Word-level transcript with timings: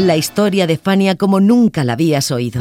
La 0.00 0.16
historia 0.16 0.66
de 0.66 0.78
Fania 0.78 1.14
como 1.14 1.40
nunca 1.40 1.84
la 1.84 1.92
habías 1.92 2.30
oído. 2.30 2.58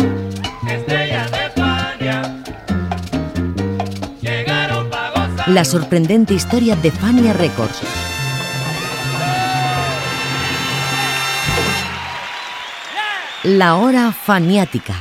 La 5.47 5.63
sorprendente 5.63 6.33
historia 6.33 6.75
de 6.75 6.91
Fania 6.91 7.31
Records. 7.31 7.80
La 13.44 13.77
hora 13.77 14.11
faniática. 14.11 14.95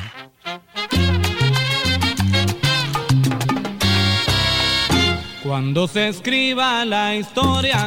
Cuando 5.43 5.89
se 5.89 6.07
escriba 6.07 6.85
la 6.85 7.17
historia 7.17 7.85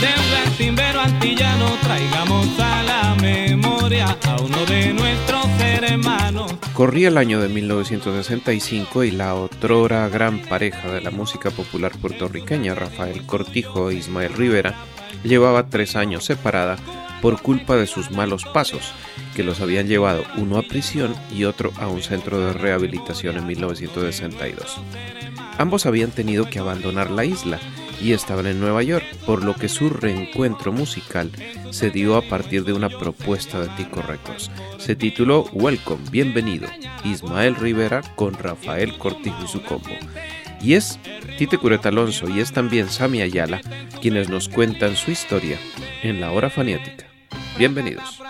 de 0.00 0.50
timbero 0.56 1.00
antillano, 1.00 1.66
traigamos 1.82 2.48
a 2.58 2.82
la 2.82 3.14
memoria 3.20 4.16
a 4.26 4.40
uno 4.40 4.64
de 4.64 4.94
nuestros 4.94 5.46
hermanos. 5.60 6.54
Corría 6.72 7.08
el 7.08 7.18
año 7.18 7.40
de 7.40 7.48
1965 7.48 9.04
y 9.04 9.10
la 9.10 9.34
otrora 9.34 10.08
gran 10.08 10.40
pareja 10.40 10.90
de 10.90 11.02
la 11.02 11.10
música 11.10 11.50
popular 11.50 11.92
puertorriqueña, 12.00 12.74
Rafael 12.74 13.26
Cortijo 13.26 13.90
e 13.90 13.96
Ismael 13.96 14.32
Rivera, 14.32 14.74
llevaba 15.22 15.68
tres 15.68 15.96
años 15.96 16.24
separada 16.24 16.76
por 17.20 17.42
culpa 17.42 17.76
de 17.76 17.86
sus 17.86 18.10
malos 18.10 18.44
pasos, 18.46 18.94
que 19.36 19.44
los 19.44 19.60
habían 19.60 19.86
llevado 19.86 20.24
uno 20.38 20.56
a 20.56 20.62
prisión 20.62 21.14
y 21.30 21.44
otro 21.44 21.72
a 21.78 21.88
un 21.88 22.00
centro 22.00 22.40
de 22.40 22.54
rehabilitación 22.54 23.36
en 23.36 23.46
1962. 23.46 24.80
Ambos 25.58 25.84
habían 25.84 26.10
tenido 26.10 26.48
que 26.48 26.58
abandonar 26.58 27.10
la 27.10 27.26
isla 27.26 27.60
y 28.00 28.12
estaban 28.12 28.46
en 28.46 28.60
Nueva 28.60 28.82
York, 28.82 29.04
por 29.26 29.44
lo 29.44 29.54
que 29.54 29.68
su 29.68 29.90
reencuentro 29.90 30.72
musical 30.72 31.30
se 31.70 31.90
dio 31.90 32.16
a 32.16 32.22
partir 32.22 32.64
de 32.64 32.72
una 32.72 32.88
propuesta 32.88 33.60
de 33.60 33.68
Tico 33.76 34.02
Records. 34.02 34.50
Se 34.78 34.96
tituló 34.96 35.44
Welcome, 35.52 36.08
Bienvenido, 36.10 36.68
Ismael 37.04 37.56
Rivera 37.56 38.02
con 38.16 38.34
Rafael 38.34 38.96
Cortijo 38.98 39.44
y 39.44 39.48
su 39.48 39.62
combo. 39.62 39.90
Y 40.62 40.74
es 40.74 40.98
Tite 41.38 41.58
Cureta 41.58 41.88
Alonso 41.88 42.28
y 42.28 42.40
es 42.40 42.52
también 42.52 42.88
Sami 42.88 43.22
Ayala 43.22 43.60
quienes 44.00 44.28
nos 44.28 44.48
cuentan 44.48 44.96
su 44.96 45.10
historia 45.10 45.58
en 46.02 46.20
la 46.20 46.32
hora 46.32 46.50
faniática. 46.50 47.06
Bienvenidos. 47.58 48.20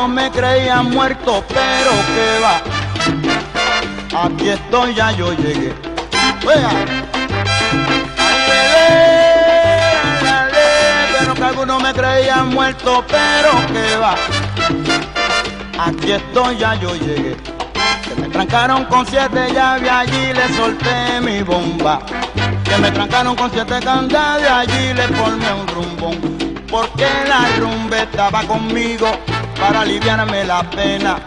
Algunos 0.00 0.16
me 0.16 0.30
creían 0.30 0.90
muerto, 0.92 1.44
pero 1.48 1.90
que 2.14 2.40
va. 2.42 2.62
Aquí 4.24 4.48
estoy, 4.48 4.94
ya 4.94 5.12
yo 5.12 5.34
llegué. 5.34 5.74
Le, 6.42 6.54
Pero 11.18 11.34
que 11.34 11.44
algunos 11.44 11.82
me 11.82 11.92
creían 11.92 12.48
muerto, 12.48 13.04
pero 13.08 13.50
que 13.66 13.96
va. 13.98 14.14
Aquí 15.78 16.12
estoy, 16.12 16.56
ya 16.56 16.74
yo 16.76 16.94
llegué. 16.94 17.36
Que 18.02 18.22
me 18.22 18.28
trancaron 18.28 18.86
con 18.86 19.06
siete 19.06 19.52
llaves, 19.52 19.90
allí 19.90 20.32
le 20.32 20.48
solté 20.56 21.20
mi 21.20 21.42
bomba. 21.42 22.00
Que 22.64 22.78
me 22.78 22.90
trancaron 22.90 23.36
con 23.36 23.50
siete 23.50 23.78
candados, 23.80 24.50
allí 24.50 24.94
le 24.94 25.08
formé 25.08 25.52
un 25.52 25.68
rumbón. 25.68 26.18
Porque 26.70 27.06
la 27.28 27.46
rumba 27.58 27.98
estaba 27.98 28.42
conmigo 28.44 29.10
para 29.60 29.82
aliviarme 29.82 30.44
la 30.44 30.62
pena. 30.62 31.18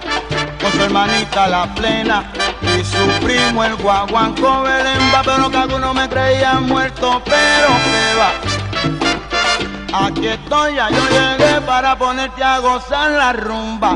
Con 0.62 0.72
su 0.72 0.82
hermanita 0.82 1.48
la 1.48 1.74
plena 1.76 2.32
y 2.62 2.84
su 2.84 3.26
primo 3.26 3.64
el 3.64 3.76
guaguanco 3.76 4.64
Belemba. 4.64 5.22
Pero 5.24 5.50
que 5.50 5.58
algunos 5.58 5.94
me 5.94 6.10
creían 6.10 6.68
muerto, 6.68 7.22
pero 7.26 7.68
que 7.86 8.16
va. 8.20 10.08
Aquí 10.08 10.28
estoy, 10.28 10.76
ya 10.76 10.90
yo 10.90 11.04
llegué 11.10 11.62
para 11.62 11.96
ponerte 11.98 12.44
a 12.44 12.60
gozar 12.60 13.12
la 13.12 13.34
rumba. 13.34 13.96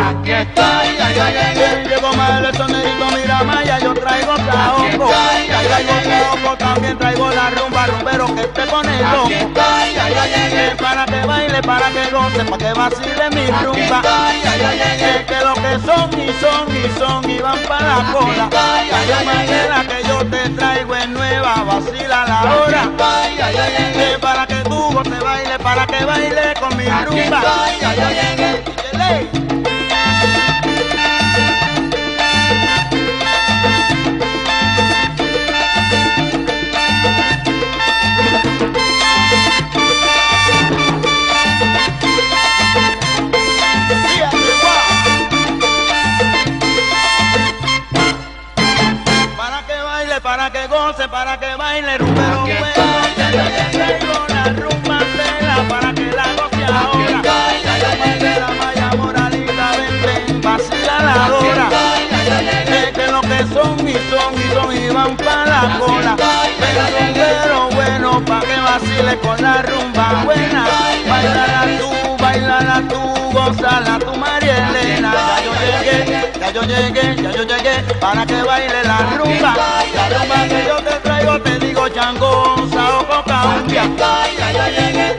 Aquí 0.00 0.32
estoy, 0.32 0.96
ya 0.96 1.12
yo 1.12 1.26
llegué. 1.28 1.88
Llego 1.88 2.12
más 2.14 2.40
el 2.40 2.56
sonerito, 2.56 3.06
mira 3.14 3.42
más, 3.44 3.64
ya 3.64 3.78
yo 3.78 3.92
traigo 3.92 4.34
traoco. 4.34 5.10
Ya 5.48 5.60
traigo 5.68 5.94
traoco, 6.02 6.56
también 6.56 6.98
traigo 6.98 7.30
la 7.30 7.50
rumba, 7.50 7.86
rumbero 7.86 8.26
que 8.34 8.44
te 8.44 8.62
pone 8.62 9.00
loco. 9.02 9.26
Aquí 9.26 9.34
estoy, 9.34 9.94
ya 9.94 10.08
yo 10.08 10.24
llegué. 10.24 10.76
Para 10.76 11.04
que 11.04 11.26
baile, 11.26 11.62
para 11.62 11.90
que 11.90 12.10
goce, 12.10 12.44
para 12.44 12.58
que 12.58 12.72
vacile 12.72 13.30
mi 13.30 13.46
rumba. 13.46 14.02
ya 14.42 14.56
yo 14.56 14.70
llegué. 14.72 15.26
Que 15.26 15.44
lo 15.44 15.54
que 15.54 15.72
son 15.84 16.10
y 16.18 16.32
son 16.40 16.76
y 16.76 16.98
son 16.98 17.30
y 17.30 17.38
van 17.38 17.58
para 17.68 17.86
la 17.86 18.12
cola. 18.12 18.50
Manera 19.24 19.84
que 19.86 20.08
yo 20.08 20.24
te 20.26 20.48
traigo 20.50 20.96
es 20.96 21.08
nueva, 21.08 21.54
vacila 21.64 22.24
la 22.26 22.54
hora. 22.56 22.90
ya 23.36 23.50
yo 23.50 23.64
llegué. 23.76 24.18
Para 24.18 24.46
que 24.46 24.56
tú 24.64 24.90
goce, 24.92 25.20
baile, 25.20 25.58
para 25.58 25.86
que 25.86 26.04
baile 26.04 26.54
con 26.58 26.76
mi 26.76 26.84
rumba. 26.84 27.42
ya 27.80 27.94
yo 27.94 28.08
llegué. 28.08 28.39
Ya 51.90 51.98
yo 51.98 53.70
traigo 53.72 54.14
la 54.28 54.44
rumba 54.52 55.00
tela 55.00 55.56
para 55.68 55.92
que 55.92 56.06
la 56.12 56.26
goce 56.34 56.64
ahora. 56.64 57.20
Llegué 58.04 58.38
la 58.38 58.48
maya 58.50 58.90
moralita, 58.96 59.72
ven, 59.72 59.96
ven, 60.04 60.40
vacila 60.40 61.02
la 61.02 61.28
dora. 61.28 61.68
Es 62.68 62.92
que 62.92 63.06
lo 63.10 63.20
que 63.22 63.38
son 63.52 63.88
y 63.88 63.94
son 64.08 64.34
y 64.38 64.54
son 64.54 64.76
y 64.76 64.88
van 64.94 65.16
para 65.16 65.46
la 65.46 65.78
cola. 65.80 66.16
Pero 67.12 67.64
rumbero 67.64 67.70
bueno, 67.74 68.24
pa' 68.24 68.40
que 68.40 68.60
vacile 68.60 69.18
con 69.18 69.42
la 69.42 69.62
rumba 69.62 70.22
buena. 70.24 70.66
Bailala 71.08 71.66
tú, 71.80 71.90
bailala 72.30 72.82
tú, 72.88 73.00
gozala 73.32 73.98
tú, 73.98 74.14
María 74.14 74.68
Elena. 74.68 75.12
Ya 75.34 75.42
yo 75.44 75.52
llegué, 75.82 76.32
ya 76.40 76.50
yo 76.52 76.62
llegué, 76.62 77.22
ya 77.22 77.30
yo 77.32 77.42
llegué, 77.42 77.74
para 78.00 78.24
que 78.24 78.42
baile 78.42 78.84
la 78.84 78.98
rumba. 79.18 79.54
La 79.94 80.08
rumba 80.14 80.36
que 80.48 80.64
yo 80.68 80.76
te 80.76 80.94
traigo, 81.04 81.40
te 81.40 81.58
digo 81.58 81.88
chango, 81.88 82.56
sao, 82.72 83.06
coca. 83.08 83.40
Ya 83.68 84.52
yo 84.52 84.64
llegué, 84.76 85.18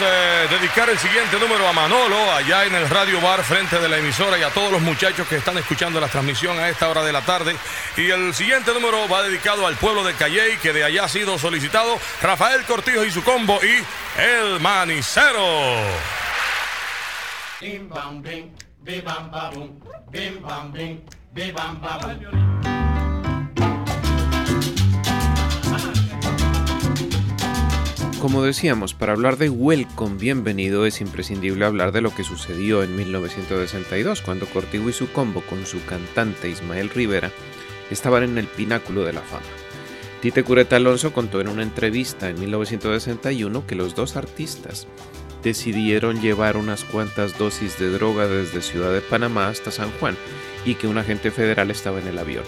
eh, 0.00 0.46
dedicar 0.50 0.88
el 0.90 0.98
siguiente 0.98 1.38
número 1.38 1.66
a 1.66 1.72
Manolo, 1.72 2.32
allá 2.32 2.64
en 2.64 2.74
el 2.74 2.88
Radio 2.88 3.20
Bar, 3.20 3.42
frente 3.42 3.78
de 3.78 3.88
la 3.88 3.98
emisora, 3.98 4.38
y 4.38 4.42
a 4.42 4.50
todos 4.50 4.72
los 4.72 4.80
muchachos 4.80 5.26
que 5.28 5.36
están 5.36 5.56
escuchando 5.58 6.00
la 6.00 6.08
transmisión 6.08 6.58
a 6.58 6.68
esta 6.68 6.88
hora 6.88 7.02
de 7.02 7.12
la 7.12 7.22
tarde. 7.22 7.56
Y 7.96 8.10
el 8.10 8.34
siguiente 8.34 8.72
número 8.72 9.08
va 9.08 9.22
dedicado 9.22 9.66
al 9.66 9.76
pueblo 9.76 10.04
de 10.04 10.14
Calley, 10.14 10.56
que 10.58 10.72
de 10.72 10.84
allá 10.84 11.04
ha 11.04 11.08
sido 11.08 11.38
solicitado 11.38 11.98
Rafael 12.22 12.64
Cortijo 12.64 13.04
y 13.04 13.10
su 13.10 13.22
combo, 13.22 13.60
y 13.62 14.20
El 14.20 14.60
Manicero. 14.60 15.76
Como 28.20 28.42
decíamos, 28.42 28.94
para 28.94 29.12
hablar 29.12 29.36
de 29.36 29.48
Welcome 29.48 30.18
Bienvenido 30.18 30.86
es 30.86 31.00
imprescindible 31.00 31.64
hablar 31.64 31.92
de 31.92 32.00
lo 32.00 32.12
que 32.12 32.24
sucedió 32.24 32.82
en 32.82 32.96
1962, 32.96 34.22
cuando 34.22 34.46
Cortijo 34.46 34.88
y 34.88 34.92
su 34.92 35.12
combo 35.12 35.40
con 35.42 35.64
su 35.66 35.84
cantante 35.84 36.48
Ismael 36.48 36.90
Rivera 36.90 37.30
estaban 37.92 38.24
en 38.24 38.36
el 38.36 38.48
pináculo 38.48 39.04
de 39.04 39.12
la 39.12 39.20
fama. 39.20 39.46
Tite 40.20 40.42
Cureta 40.42 40.74
Alonso 40.74 41.12
contó 41.12 41.40
en 41.40 41.46
una 41.46 41.62
entrevista 41.62 42.28
en 42.28 42.40
1961 42.40 43.64
que 43.68 43.76
los 43.76 43.94
dos 43.94 44.16
artistas 44.16 44.88
decidieron 45.44 46.20
llevar 46.20 46.56
unas 46.56 46.82
cuantas 46.82 47.38
dosis 47.38 47.78
de 47.78 47.88
droga 47.88 48.26
desde 48.26 48.62
Ciudad 48.62 48.92
de 48.92 49.00
Panamá 49.00 49.46
hasta 49.46 49.70
San 49.70 49.92
Juan 50.00 50.16
y 50.64 50.74
que 50.74 50.88
un 50.88 50.98
agente 50.98 51.30
federal 51.30 51.70
estaba 51.70 52.00
en 52.00 52.08
el 52.08 52.18
avión. 52.18 52.42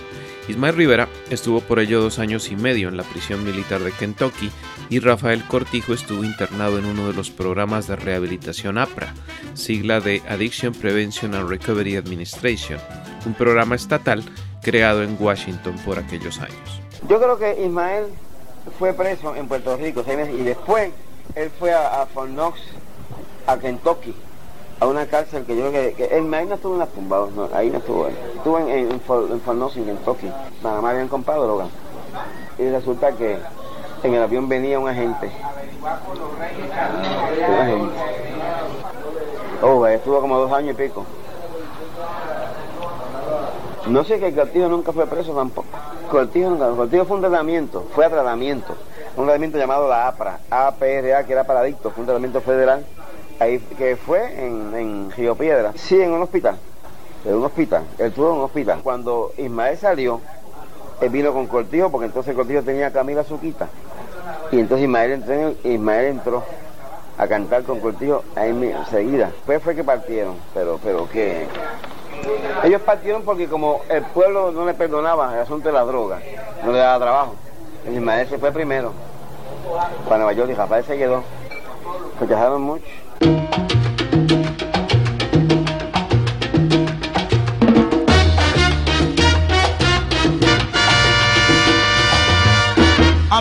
Ismael 0.49 0.75
Rivera 0.75 1.09
estuvo 1.31 1.61
por 1.61 1.79
ello 1.79 2.01
dos 2.01 2.19
años 2.19 2.51
y 2.51 2.57
medio 2.57 2.89
en 2.89 2.97
la 2.97 3.03
prisión 3.03 3.45
militar 3.45 3.81
de 3.81 3.93
Kentucky 3.93 4.51
y 4.89 4.99
Rafael 4.99 5.45
Cortijo 5.47 5.93
estuvo 5.93 6.25
internado 6.25 6.79
en 6.79 6.87
uno 6.87 7.07
de 7.07 7.15
los 7.15 7.31
programas 7.31 7.87
de 7.87 7.97
rehabilitación 7.97 8.79
APRA, 8.79 9.15
sigla 9.55 10.01
de 10.01 10.23
Addiction 10.29 10.73
Prevention 10.73 11.35
and 11.35 11.49
Recovery 11.49 11.97
Administration, 11.97 12.81
un 13.27 13.35
programa 13.35 13.77
estatal 13.77 14.25
creado 14.63 15.03
en 15.03 15.17
Washington 15.19 15.77
por 15.85 15.99
aquellos 15.99 16.39
años. 16.41 16.83
Yo 17.09 17.21
creo 17.21 17.39
que 17.39 17.65
Ismael 17.65 18.07
fue 18.79 18.93
preso 18.93 19.35
en 19.37 19.47
Puerto 19.47 19.77
Rico 19.77 20.05
y 20.09 20.43
después 20.43 20.91
él 21.35 21.51
fue 21.59 21.73
a, 21.73 22.03
a 22.03 22.07
Fort 22.07 22.31
Knox, 22.31 22.61
a 23.47 23.59
Kentucky, 23.59 24.15
a 24.81 24.87
una 24.87 25.07
cárcel 25.07 25.45
que 25.45 25.57
yo 25.57 25.69
creo 25.69 25.95
que, 25.95 26.09
que 26.09 26.19
Ismael 26.19 26.49
no 26.49 26.55
estuvo 26.55 26.73
en 26.73 26.79
las 26.79 26.89
tumbas, 26.89 27.31
no, 27.33 27.49
ahí 27.55 27.69
no 27.69 27.79
estuvo 27.79 28.07
él. 28.07 28.15
Estuvo 28.35 28.59
en, 28.59 28.69
en, 28.71 28.91
en, 28.91 29.01
Fort, 29.01 29.31
en 29.31 29.89
en. 29.89 29.99
Nada 30.63 30.81
más 30.81 30.93
habían 30.93 31.09
comprado 31.09 31.45
droga. 31.45 31.67
Y 32.59 32.69
resulta 32.71 33.13
que 33.13 33.39
en 34.03 34.15
el 34.15 34.23
avión 34.23 34.49
venía 34.49 34.79
un 34.79 34.89
agente. 34.89 35.31
Un 37.49 37.55
agente. 37.55 37.95
Oh, 39.63 39.87
estuvo 39.87 40.21
como 40.23 40.39
dos 40.39 40.51
años 40.53 40.71
y 40.73 40.83
pico. 40.83 41.05
No 43.87 44.05
sé 44.05 44.19
que 44.19 44.35
Cortijo 44.35 44.69
nunca 44.69 44.93
fue 44.93 45.07
preso 45.07 45.35
tampoco. 45.35 45.69
Cortijo, 46.11 46.51
nunca, 46.51 46.71
Cortijo 46.71 47.05
fue 47.05 47.17
un 47.17 47.23
tratamiento, 47.23 47.85
fue 47.95 48.07
a 48.07 48.11
tratamiento. 48.11 48.75
Un 49.17 49.25
tratamiento 49.25 49.59
llamado 49.59 49.89
la 49.89 50.09
APRA, 50.09 50.39
APRA, 50.51 51.25
que 51.25 51.33
era 51.33 51.45
para 51.45 51.61
adictos, 51.61 51.93
fue 51.93 52.03
un 52.03 52.07
tratamiento 52.07 52.41
federal, 52.41 52.85
ahí, 53.41 53.59
que 53.77 53.97
fue 53.97 54.47
en, 54.47 54.75
en 54.75 55.11
Río 55.11 55.35
Piedra. 55.35 55.73
Sí, 55.75 56.01
en 56.01 56.13
un 56.13 56.23
hospital. 56.23 56.57
En 57.25 57.35
un 57.35 57.45
hospital. 57.45 57.83
Él 57.99 58.07
estuvo 58.07 58.31
en 58.31 58.37
un 58.37 58.45
hospital. 58.45 58.81
Cuando 58.83 59.33
Ismael 59.37 59.77
salió, 59.77 60.21
él 61.01 61.09
vino 61.09 61.33
con 61.33 61.47
Cortijo, 61.47 61.91
porque 61.91 62.07
entonces 62.07 62.35
Cortijo 62.35 62.63
tenía 62.63 62.89
a 62.89 62.93
Camila 62.93 63.25
Suquita. 63.25 63.69
Y 64.53 64.61
entonces 64.61 64.85
Ismael 64.85 65.13
entró, 65.13 65.55
Ismael 65.65 66.07
entró 66.07 66.45
a 67.19 67.27
cantar 67.27 67.63
con 67.65 67.81
Cortijo 67.81 68.23
ahí 68.37 68.51
enseguida. 68.51 69.27
Después 69.27 69.63
fue 69.63 69.75
que 69.75 69.85
partieron, 69.85 70.37
pero, 70.55 70.79
pero 70.83 71.09
que 71.09 71.47
ellos 72.65 72.83
partieron 72.83 73.23
porque 73.23 73.49
como 73.49 73.81
el 73.89 74.03
pueblo 74.03 74.51
no 74.51 74.67
le 74.67 74.75
perdonaba 74.75 75.33
el 75.35 75.41
asunto 75.41 75.69
de 75.69 75.75
la 75.75 75.85
droga, 75.85 76.21
no 76.65 76.73
le 76.73 76.79
daba 76.79 76.99
trabajo. 76.99 77.35
El 77.87 77.95
Ismael 77.95 78.29
se 78.29 78.39
fue 78.39 78.53
primero 78.53 78.93
para 80.05 80.19
Nueva 80.19 80.33
York 80.35 80.51
y 80.51 80.55
Rafael 80.55 80.85
se 80.85 80.99
quedó. 80.99 81.23
Rechazaron 82.21 82.61
mucho. 82.61 82.85
A 83.23 83.27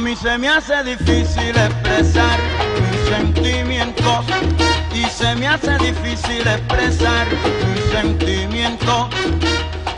mí 0.01 0.15
se 0.15 0.37
me 0.37 0.49
hace 0.49 0.83
difícil 0.83 1.55
expresar 1.57 2.39
mis 2.81 3.09
sentimientos 3.09 4.25
y 4.93 5.03
se 5.05 5.35
me 5.35 5.47
hace 5.47 5.77
difícil 5.77 6.45
expresar 6.47 7.27
mis 7.73 7.83
sentimientos. 7.91 9.07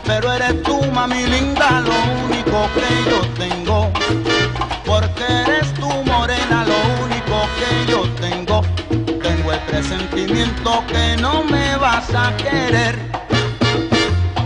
Pero 0.04 0.32
eres 0.32 0.62
tú, 0.62 0.82
mami 0.92 1.26
linda, 1.26 1.80
lo 1.80 1.92
único 2.26 2.68
que 2.74 3.10
yo 3.10 3.20
tengo. 3.38 3.90
Porque 4.84 5.24
eres 5.24 5.72
tú, 5.74 5.81
presentimiento 9.82 10.84
que 10.86 11.16
no 11.20 11.42
me 11.42 11.76
vas 11.76 12.08
a 12.14 12.36
querer. 12.36 12.96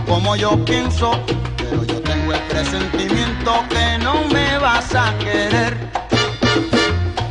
Como 0.07 0.35
yo 0.35 0.65
pienso, 0.65 1.11
pero 1.57 1.83
yo 1.83 2.01
tengo 2.01 2.33
el 2.33 2.41
presentimiento 2.41 3.63
que 3.69 3.97
no 3.99 4.23
me 4.33 4.57
vas 4.57 4.95
a 4.95 5.15
querer. 5.19 5.77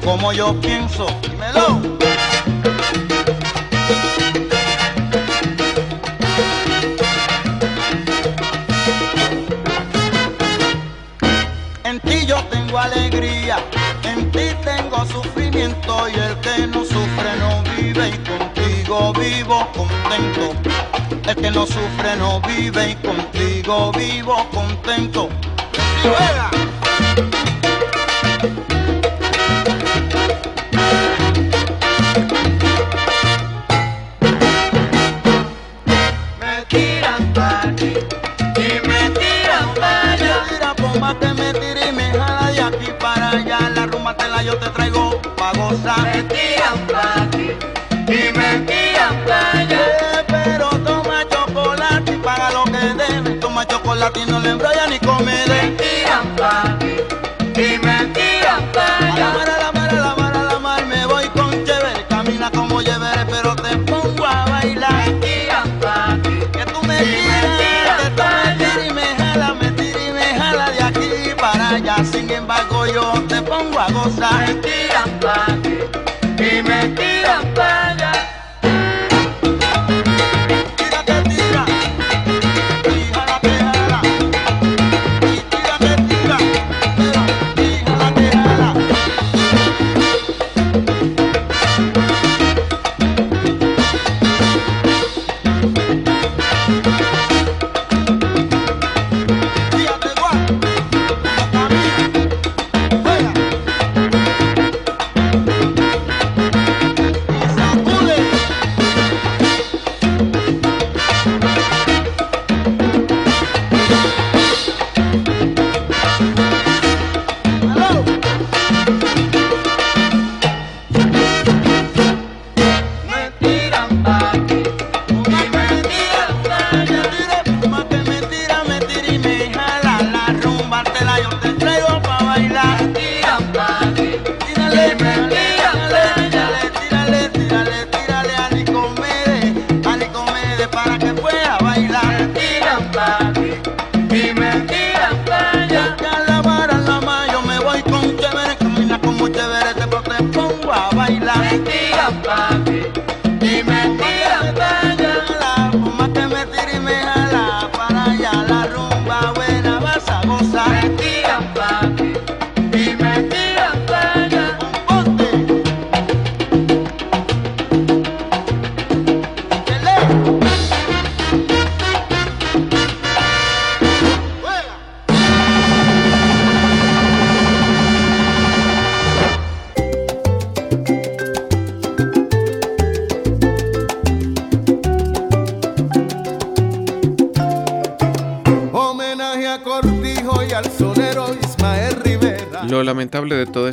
Como 0.05 0.33
yo 0.33 0.59
pienso, 0.61 1.07
dímelo. 1.23 1.81
En 11.83 12.01
ti 12.01 12.27
yo 12.27 12.37
tengo 12.45 12.79
alegría, 12.79 13.57
en 14.05 14.31
ti 14.31 14.47
tengo 14.65 15.05
sufrimiento 15.07 16.09
y 16.09 16.15
el 16.15 16.37
que 16.41 16.67
no 16.69 16.85
que 21.47 21.53
no 21.53 21.65
sufre 21.65 22.17
no 22.19 22.41
vive 22.41 22.91
y 22.91 22.95
contigo 22.97 23.93
vivo 23.93 24.35
contento. 24.51 25.29
¡Sí, 26.03 27.36
Chocolate 54.07 54.21
y 54.21 54.31
no 54.31 54.39
le 54.39 54.51
embrolla 54.51 54.87
ni 54.87 55.01
come 55.01 55.96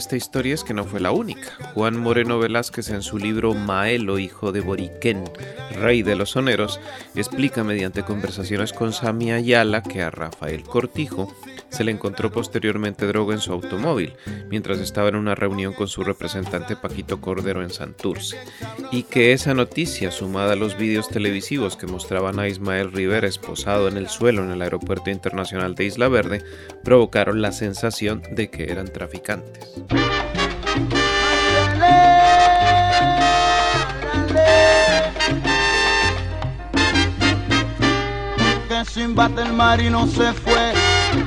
esta 0.04 0.18
historia 0.18 0.54
es 0.54 0.66
que 0.66 0.74
no 0.74 0.84
fue 0.84 1.00
la 1.00 1.14
única. 1.14 1.54
Juan 1.74 1.98
Moreno 1.98 2.38
Velázquez 2.38 2.90
en 2.90 3.02
su 3.02 3.18
libro 3.18 3.54
Maelo, 3.54 4.20
hijo 4.20 4.52
de 4.52 4.60
Boriquén, 4.60 5.24
rey 5.80 6.04
de 6.04 6.18
los 6.18 6.32
soneros, 6.32 6.82
explica 7.16 7.64
mediante 7.64 8.04
conversaciones 8.04 8.74
con 8.74 8.92
Sami 8.92 9.32
Ayala 9.32 9.82
que 9.82 10.02
a 10.02 10.12
Rafael 10.12 10.64
Cortijo 10.64 11.34
se 11.70 11.84
le 11.84 11.92
encontró 11.92 12.32
posteriormente 12.32 13.08
droga 13.08 13.34
en 13.34 13.40
su 13.40 13.52
automóvil 13.52 14.14
mientras 14.50 14.80
estaba 14.80 15.10
en 15.10 15.16
una 15.16 15.36
reunión 15.36 15.74
con 15.74 15.88
su 15.88 16.04
representante 16.04 16.76
Paquito 16.76 17.20
Cordero 17.20 17.64
en 17.64 17.72
Santurce, 17.72 18.38
y 18.92 19.04
que 19.04 19.34
esa 19.34 19.54
noticia, 19.54 20.12
sumada 20.12 20.54
a 20.54 20.56
los 20.56 20.78
vídeos 20.78 21.10
televisivos 21.10 21.76
que 21.76 21.88
mostraban 21.88 22.40
a 22.40 22.48
Ismael 22.48 22.92
Rivera 22.92 23.28
esposado 23.28 23.88
en 23.88 23.98
el 23.98 24.10
suelo 24.10 24.44
en 24.44 24.52
el 24.52 24.62
aeropuerto 24.62 25.10
internacional 25.10 25.74
de 25.74 25.86
Isla 25.86 26.10
Verde, 26.10 26.44
provocaron 26.84 27.42
la 27.42 27.52
sensación 27.52 28.22
de 28.32 28.50
que 28.50 28.72
eran 28.72 28.92
traficantes. 28.92 29.74
Que 38.94 39.00
sin 39.00 39.16
bate 39.16 39.42
el 39.42 39.54
marino 39.54 40.06
se 40.06 40.34
fue 40.34 40.74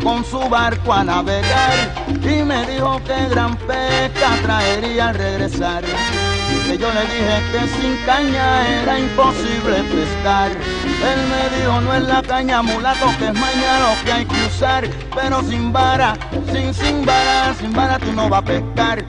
con 0.00 0.24
su 0.24 0.38
barco 0.48 0.92
a 0.92 1.02
navegar 1.02 1.94
y 2.08 2.42
me 2.44 2.64
dijo 2.66 3.00
que 3.04 3.28
gran 3.28 3.56
pesca 3.56 4.36
traería 4.42 5.08
al 5.08 5.16
regresar. 5.16 5.82
Que 5.82 6.78
yo 6.78 6.88
le 6.92 7.00
dije 7.00 7.42
que 7.50 7.66
sin 7.68 7.96
caña 8.04 8.82
era 8.82 9.00
imposible 9.00 9.82
pescar. 9.82 10.52
Él 10.52 11.20
me 11.28 11.56
dijo 11.56 11.80
no 11.80 11.94
es 11.94 12.02
la 12.04 12.22
caña 12.22 12.62
mulato 12.62 13.06
que 13.18 13.26
es 13.26 13.34
mañana 13.34 13.80
lo 13.80 14.04
que 14.04 14.12
hay 14.12 14.24
que 14.26 14.46
usar, 14.46 14.88
pero 15.14 15.42
sin 15.42 15.72
vara, 15.72 16.16
sin 16.52 16.72
sin 16.72 17.04
vara, 17.04 17.52
sin 17.58 17.72
vara 17.72 17.98
tú 17.98 18.12
no 18.12 18.28
vas 18.28 18.42
a 18.42 18.44
pescar. 18.44 19.04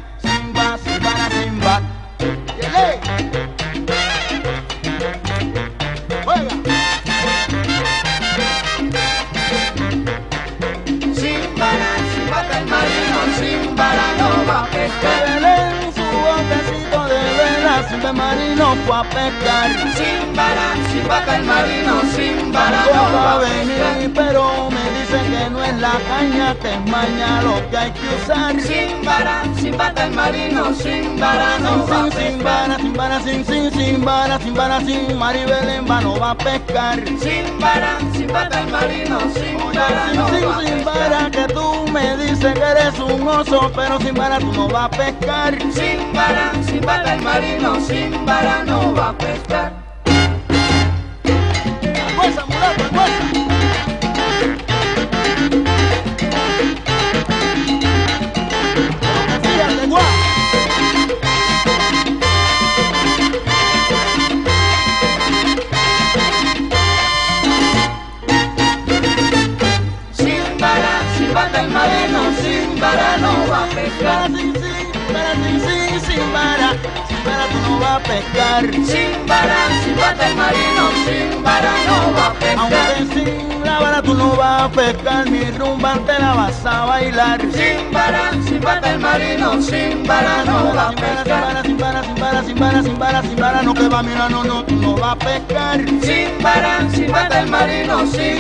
Sin 18.14 18.28
ver 18.28 18.38
marino 18.38 18.76
fue 18.86 18.98
a 18.98 19.04
pescar. 19.04 19.72
Sin 19.96 20.36
vara, 20.36 20.74
sin 20.92 21.08
bate 21.08 21.36
el 21.36 21.44
marino, 21.44 22.02
sin 22.16 22.52
vara 22.52 22.86
No 22.94 23.12
va 23.14 23.36
a 23.36 23.40
pescar. 23.40 23.98
venir, 24.00 24.14
pero 24.16 24.70
me 24.72 24.84
dicen 25.00 25.32
que 25.32 25.50
no 25.50 25.64
es 25.64 25.76
la 25.78 25.94
caña, 26.08 26.56
que 26.62 26.74
es 26.74 26.86
maña 26.92 27.42
lo 27.42 27.70
que 27.70 27.78
hay 27.78 27.92
que 27.92 28.08
usar. 28.16 28.62
Sin 28.62 29.04
vara, 29.06 29.44
sin 29.58 29.78
bate 29.78 30.04
el 30.04 30.12
marino, 30.12 30.74
sin 30.76 31.20
vara 31.20 31.60
no 31.60 31.88
va 31.88 32.06
a 32.06 32.06
Sin, 32.06 32.12
sin, 32.12 32.24
sin 32.24 32.44
pescar. 32.44 32.44
vara, 32.44 32.78
sin 32.78 32.94
vara, 32.94 33.22
sin, 33.22 33.46
sin, 33.46 33.72
sin 33.72 34.06
vara, 34.06 34.40
sin 34.40 34.54
vara, 34.54 34.80
sin 34.82 35.18
Maribel 35.18 35.70
en 35.70 35.86
vano 35.86 36.20
va 36.20 36.32
a 36.32 36.36
pescar. 36.38 37.00
Sin 37.20 37.60
vara, 37.60 37.98
sin 38.14 38.28
bate 38.28 38.60
el 38.60 38.68
marino, 38.68 39.20
sin 39.34 39.58
vara 39.74 40.04
Sin, 40.10 40.16
no 40.16 40.28
sin, 40.30 40.46
va 40.48 40.58
a 40.58 40.62
sin 40.62 40.84
pescar. 40.84 41.10
vara, 41.12 41.32
que 41.32 41.46
tú 41.54 41.86
me 41.92 42.18
dices 42.18 42.54
que 42.54 42.62
eres 42.74 43.00
un 43.00 43.28
oso, 43.28 43.72
pero 43.76 44.00
sin 44.00 44.14
vara 44.16 44.40
tú 44.40 44.52
no 44.54 44.68
vas 44.70 44.86
a 44.86 44.90
pescar. 44.90 45.58
Sin 45.74 46.14
vara, 46.14 46.52
sin 46.66 46.82
bate 46.82 47.14
el 47.14 47.22
marino, 47.22 47.76
sin 47.82 47.97
vara 48.26 48.64
no 48.64 48.94
va 48.94 49.10
a 49.10 49.18
pescar. 49.18 49.72
Fuerza, 52.16 52.46
mulato, 52.46 52.84
fuerza. 52.94 53.38
No 73.20 73.48
va 73.50 73.64
a 73.64 73.68
pescar. 73.70 74.28
Sin, 74.28 74.54
sin, 74.54 75.14
para, 75.14 75.34
sin, 75.34 76.00
sin 76.02 77.07
no 77.78 77.84
vas 77.84 78.00
a 78.00 78.04
pescar. 78.04 78.74
Sin 78.74 79.28
vara, 79.28 79.58
sin 79.84 79.96
bate 79.98 80.26
el 80.26 80.36
marino, 80.36 80.90
sin 81.06 81.44
vara 81.44 81.72
no 81.88 82.14
va 82.14 82.28
a 82.28 82.34
pescar. 82.34 82.58
Aunque 82.60 83.14
sin 83.14 83.57
la 83.68 83.80
vara 83.80 84.02
tú 84.02 84.14
no 84.14 84.36
vas 84.36 84.64
a 84.64 84.70
pescar, 84.70 85.30
mi 85.30 85.44
rumba 85.52 85.94
te 86.06 86.18
la 86.20 86.34
vas 86.34 86.66
a 86.66 86.86
bailar. 86.86 87.40
Sin 87.52 87.92
vara, 87.92 88.32
sin 88.46 88.62
bate 88.62 88.90
el 88.90 89.00
marino, 89.00 89.62
sin 89.62 90.04
vara 90.08 90.44
no 90.46 90.74
va 90.76 90.90
a 90.90 90.92
pescar. 90.92 91.64
sin 91.66 91.78
vara, 91.78 92.04
sin 92.04 92.18
vara, 92.18 92.44
sin 92.44 92.60
vara, 92.60 92.84
sin 92.84 93.00
vara, 93.00 93.22
sin 93.22 93.36
vara, 93.36 93.62
no 93.62 93.74
que 93.74 93.88
va, 93.88 94.02
mira, 94.04 94.30
no, 94.30 94.44
no, 94.44 94.64
tú 94.64 94.76
no 94.76 94.96
vas 94.96 95.14
a 95.14 95.20
pescar. 95.20 95.80
Sin 96.02 96.30
vara, 96.42 96.74
sin 96.94 97.12
bate 97.12 97.40
el 97.40 97.48
marino, 97.50 98.06
sin 98.08 98.38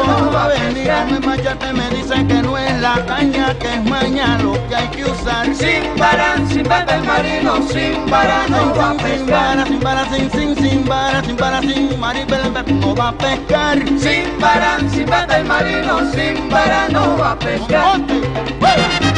¿Cómo 0.00 0.18
no 0.18 0.32
va 0.32 0.32
va 0.32 0.42
a 0.42 0.46
a 0.46 0.48
venir? 0.48 0.90
Me 1.10 1.20
machate, 1.26 1.72
me 1.72 1.90
dicen 1.90 2.26
que 2.26 2.42
no 2.42 2.56
es 2.58 2.80
la 2.80 3.04
caña, 3.06 3.54
que 3.58 3.74
es 3.74 3.84
maña 3.84 4.38
lo 4.38 4.52
que 4.68 4.76
hay 4.76 4.88
que 4.88 5.04
usar. 5.04 5.54
Sin 5.54 5.96
vara, 5.96 6.36
sin 6.48 6.64
bate 6.64 6.94
el 6.94 7.04
marino, 7.04 7.62
sin 7.68 8.10
vara 8.10 8.46
no 8.48 8.74
va 8.74 8.90
a 8.90 8.94
pescar. 8.94 9.66
sin 9.66 9.80
vara, 9.80 10.04
sin, 10.10 10.30
sin, 10.30 10.56
sin 10.56 10.84
vara, 10.86 11.22
sin 11.22 11.36
vara, 11.36 11.60
sin 11.60 12.00
Maribel, 12.00 12.40
no 12.80 12.94
vas 12.94 13.14
a 13.14 13.18
pescar. 13.18 13.78
Sin 13.98 14.38
vara, 14.40 14.69
sin 14.90 15.06
bate 15.06 15.36
el 15.36 15.44
marino, 15.44 16.00
sin 16.12 16.48
vara 16.48 16.88
no 16.88 17.16
va 17.18 17.32
a 17.32 17.38
pescar. 17.38 19.09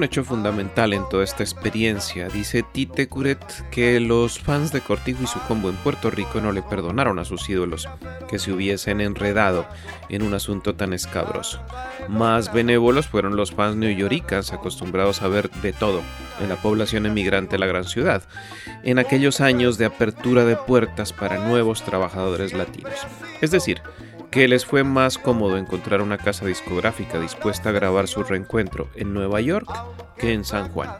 Un 0.00 0.04
hecho 0.04 0.24
fundamental 0.24 0.94
en 0.94 1.06
toda 1.10 1.24
esta 1.24 1.42
experiencia. 1.42 2.30
Dice 2.30 2.62
Tite 2.62 3.06
Curet 3.06 3.68
que 3.70 4.00
los 4.00 4.38
fans 4.38 4.72
de 4.72 4.80
Cortijo 4.80 5.24
y 5.24 5.26
su 5.26 5.38
combo 5.40 5.68
en 5.68 5.76
Puerto 5.76 6.10
Rico 6.10 6.40
no 6.40 6.52
le 6.52 6.62
perdonaron 6.62 7.18
a 7.18 7.26
sus 7.26 7.46
ídolos 7.50 7.86
que 8.26 8.38
se 8.38 8.50
hubiesen 8.50 9.02
enredado 9.02 9.66
en 10.08 10.22
un 10.22 10.32
asunto 10.32 10.74
tan 10.74 10.94
escabroso. 10.94 11.60
Más 12.08 12.50
benévolos 12.50 13.08
fueron 13.08 13.36
los 13.36 13.52
fans 13.52 13.76
neoyoricas 13.76 14.54
acostumbrados 14.54 15.20
a 15.20 15.28
ver 15.28 15.50
de 15.50 15.74
todo 15.74 16.00
en 16.40 16.48
la 16.48 16.56
población 16.56 17.04
emigrante 17.04 17.56
de 17.56 17.58
la 17.58 17.66
gran 17.66 17.84
ciudad, 17.84 18.22
en 18.82 18.98
aquellos 18.98 19.42
años 19.42 19.76
de 19.76 19.84
apertura 19.84 20.46
de 20.46 20.56
puertas 20.56 21.12
para 21.12 21.46
nuevos 21.46 21.82
trabajadores 21.82 22.54
latinos. 22.54 23.06
Es 23.42 23.50
decir, 23.50 23.82
que 24.30 24.46
les 24.46 24.64
fue 24.64 24.84
más 24.84 25.18
cómodo 25.18 25.56
encontrar 25.56 26.00
una 26.00 26.16
casa 26.16 26.46
discográfica 26.46 27.18
dispuesta 27.18 27.70
a 27.70 27.72
grabar 27.72 28.06
su 28.06 28.22
reencuentro 28.22 28.86
en 28.94 29.12
Nueva 29.12 29.40
York 29.40 29.68
que 30.16 30.32
en 30.32 30.44
San 30.44 30.72
Juan. 30.72 30.90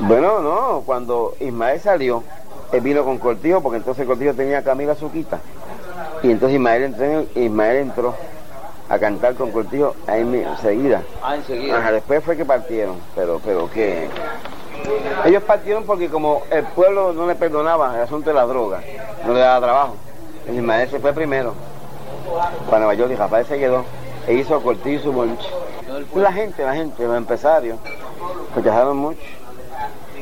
Bueno, 0.00 0.40
no, 0.40 0.82
cuando 0.84 1.34
Ismael 1.38 1.80
salió, 1.80 2.24
él 2.72 2.80
vino 2.80 3.04
con 3.04 3.18
Cortijo, 3.18 3.62
porque 3.62 3.76
entonces 3.76 4.06
Cortijo 4.06 4.34
tenía 4.34 4.58
a 4.58 4.62
Camila 4.64 4.96
Suquita. 4.96 5.40
Y 6.22 6.32
entonces 6.32 6.56
Ismael 6.56 6.82
entró, 6.82 7.26
Ismael 7.36 7.76
entró 7.76 8.16
a 8.88 8.98
cantar 8.98 9.34
con 9.34 9.52
Cortijo 9.52 9.94
ahí 10.08 10.22
enseguida. 10.22 11.02
Ah, 11.22 11.36
enseguida. 11.36 11.78
Ajá, 11.78 11.92
después 11.92 12.24
fue 12.24 12.36
que 12.36 12.44
partieron, 12.44 12.96
pero, 13.14 13.40
pero 13.44 13.70
que... 13.70 14.08
Ellos 15.26 15.42
partieron 15.44 15.84
porque 15.84 16.08
como 16.08 16.42
el 16.50 16.64
pueblo 16.64 17.12
no 17.12 17.26
le 17.28 17.36
perdonaba 17.36 17.94
el 17.94 18.02
asunto 18.02 18.30
de 18.30 18.34
la 18.34 18.46
droga, 18.46 18.80
no 19.24 19.32
le 19.32 19.40
daba 19.40 19.64
trabajo. 19.64 19.96
El 20.48 20.56
Ismael 20.56 20.90
se 20.90 20.98
fue 20.98 21.12
primero 21.12 21.54
para 22.66 22.78
Nueva 22.78 22.94
York 22.94 23.10
y 23.12 23.16
Rafael 23.16 23.46
se 23.46 23.58
quedó 23.58 23.84
e 24.26 24.34
hizo 24.34 24.60
Cortijo 24.62 24.88
y 25.00 25.02
su 25.02 25.12
bonche. 25.12 25.48
La 26.14 26.32
gente, 26.32 26.64
la 26.64 26.74
gente, 26.74 27.04
los 27.06 27.16
empresarios, 27.16 27.78
rechazaron 28.54 28.96
mucho. 28.96 29.20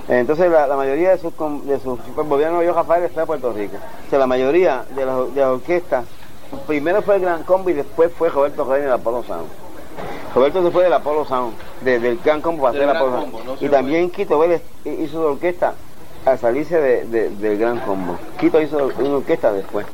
Entonces 0.09 0.51
la, 0.51 0.67
la 0.67 0.77
mayoría 0.77 1.11
de 1.11 1.19
sus, 1.19 1.33
de 1.67 1.79
sus 1.81 1.99
gobiernos 2.17 2.65
yo 2.65 2.73
Rafael 2.73 3.05
está 3.05 3.23
en 3.23 3.27
Puerto 3.27 3.53
Rico. 3.53 3.77
O 4.07 4.11
sea, 4.11 4.19
la 4.19 4.27
mayoría 4.27 4.85
de 4.95 5.05
las, 5.05 5.35
de 5.35 5.41
las 5.41 5.51
orquestas, 5.51 6.05
primero 6.67 7.03
fue 7.03 7.17
el 7.17 7.23
Gran 7.23 7.43
Combo 7.43 7.69
y 7.69 7.75
después 7.75 8.11
fue 8.13 8.31
Roberto 8.31 8.65
Rey 8.65 8.83
del 8.83 8.93
Apolo 8.93 9.23
Sound. 9.25 9.49
Roberto 10.35 10.63
se 10.63 10.71
fue 10.71 10.85
del 10.85 10.93
Apolo 10.95 11.25
Sound, 11.27 11.55
de- 11.83 11.99
del 11.99 12.19
Gran 12.25 12.41
Combo 12.41 12.63
para 12.63 12.71
hacer 12.71 12.83
el 12.85 12.97
Apolo 12.97 13.21
Sound. 13.21 13.45
No 13.45 13.57
y 13.61 13.69
también 13.69 14.11
Quito 14.11 14.39
Vélez 14.39 14.63
hizo 14.85 15.13
su 15.21 15.27
orquesta 15.27 15.75
al 16.25 16.39
salirse 16.39 16.81
de- 16.81 17.05
de- 17.05 17.31
del 17.31 17.59
Gran 17.59 17.81
Combo. 17.81 18.17
Quito 18.41 18.61
hizo 18.63 18.91
una 18.99 19.17
orquesta 19.17 19.53
después. 19.53 19.87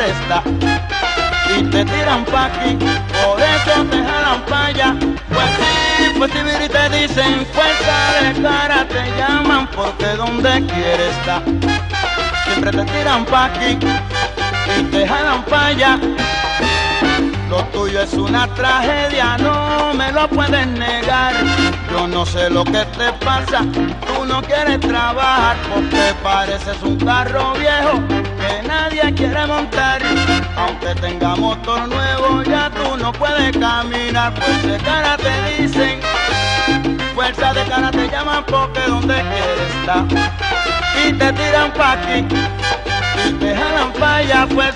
Y 0.00 1.62
te 1.64 1.84
tiran 1.84 2.24
pa' 2.26 2.44
aquí, 2.44 2.76
por 2.76 3.40
eso 3.40 3.84
te 3.90 3.96
jalan 3.96 4.40
pa' 4.48 4.66
allá. 4.66 4.94
Pues 5.00 5.50
sí, 5.56 6.04
pues 6.16 6.30
sí, 6.30 6.38
y 6.38 6.68
te 6.68 6.88
dicen 6.90 7.44
fuerza 7.46 8.22
de 8.22 8.40
cara, 8.40 8.86
te 8.86 9.10
llaman 9.18 9.68
porque 9.74 10.06
donde 10.16 10.64
quiere 10.66 11.08
estar. 11.10 11.42
Siempre 12.44 12.70
te 12.70 12.84
tiran 12.84 13.24
pa' 13.24 13.46
aquí 13.46 13.76
y 14.78 14.82
te 14.84 15.08
jalan 15.08 15.42
pa' 15.46 15.66
allá. 15.66 15.98
Lo 17.50 17.64
tuyo 17.72 18.00
es 18.00 18.14
una 18.14 18.46
tragedia, 18.54 19.36
no 19.38 19.94
me 19.94 20.12
lo 20.12 20.28
puedes 20.28 20.66
negar. 20.68 21.34
Yo 21.90 22.06
no 22.06 22.24
sé 22.24 22.48
lo 22.50 22.62
que 22.62 22.84
te 22.96 23.12
pasa, 23.24 23.62
tú 23.72 24.24
no 24.26 24.42
quieres 24.42 24.78
trabajar 24.78 25.56
porque 25.74 26.14
pareces 26.22 26.80
un 26.84 26.98
carro 26.98 27.54
viejo 27.54 28.27
que 28.48 28.62
nadie 28.66 29.14
quiere 29.14 29.46
montar. 29.46 30.00
Aunque 30.56 30.94
tenga 31.00 31.36
motor 31.36 31.88
nuevo, 31.88 32.42
ya 32.42 32.70
tú 32.70 32.96
no 32.96 33.12
puedes 33.12 33.56
caminar, 33.56 34.34
pues 34.34 34.62
de 34.62 34.78
cara 34.78 35.16
te 35.16 35.62
dicen. 35.62 36.00
Fuerza 37.14 37.52
de 37.52 37.64
cara 37.64 37.90
te 37.90 38.08
llaman 38.08 38.44
porque 38.46 38.80
donde 38.86 39.14
quieres 39.14 39.70
estar. 39.80 40.04
Y 41.04 41.12
te 41.12 41.32
tiran 41.32 41.72
pa' 41.72 41.92
aquí 41.92 42.26
y 43.26 43.32
te 43.32 43.56
jalan 43.56 43.92
pa' 43.92 44.16
allá, 44.16 44.46
pues 44.54 44.74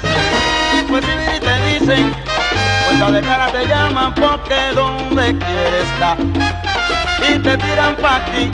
pues 0.89 1.05
y 1.05 1.41
te 1.41 1.55
dicen. 1.67 2.15
Fuerza 2.87 3.11
de 3.11 3.21
cara 3.23 3.47
te 3.49 3.67
llaman 3.67 4.15
porque 4.15 4.61
donde 4.75 5.39
quieres 5.39 5.87
estar. 5.95 6.17
Y 7.29 7.39
te 7.39 7.57
tiran 7.59 7.97
pa' 7.97 8.17
aquí 8.17 8.51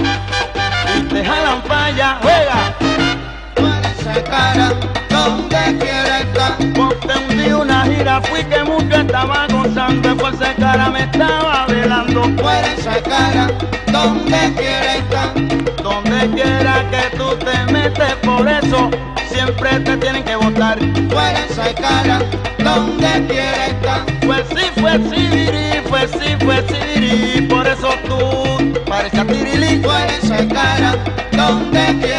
y 0.97 1.01
te 1.03 1.25
jalan 1.25 1.61
pa' 1.63 1.85
allá, 1.87 2.19
juega. 2.23 2.75
Cara, 4.29 4.73
donde 5.19 5.79
quiere 5.79 6.21
estar. 6.23 6.57
Porque 6.75 7.13
un 7.29 7.39
día 7.39 7.57
una 7.57 7.85
gira 7.85 8.21
fui 8.23 8.45
que 8.45 8.63
mucho 8.65 9.01
estaba 9.01 9.47
gozando, 9.49 10.17
fuerza 10.17 10.49
de 10.49 10.55
cara 10.55 10.91
me 10.91 11.01
estaba 11.01 11.67
velando. 11.67 12.23
Fuerza 12.43 12.95
cara, 13.03 13.47
donde 13.93 14.41
quiere 14.59 14.99
estar. 14.99 15.31
Donde 15.83 16.19
quiera 16.37 16.75
que 16.91 17.17
tú 17.17 17.29
te 17.47 17.73
metes, 17.73 18.15
por 18.23 18.49
eso 18.49 18.91
siempre 19.31 19.81
te 19.81 19.97
tienen 19.97 20.25
que 20.25 20.37
votar. 20.37 20.79
Fuerza 21.11 21.75
cara, 21.81 22.19
donde 22.59 23.11
quiere 23.27 23.67
estar. 23.73 24.01
Pues 24.27 24.45
sí, 24.55 24.65
fue 24.81 24.93
Sibiri, 25.09 25.81
pues 25.89 26.11
sí, 26.13 26.37
fue 26.45 26.65
Sibiri, 26.69 27.47
por 27.47 27.67
eso 27.67 27.91
tú 28.09 28.81
pareces 28.89 29.27
Tirilí. 29.27 29.83
Fuerza 29.83 30.39
cara, 30.49 30.97
donde 31.33 31.85
quiere 32.01 32.18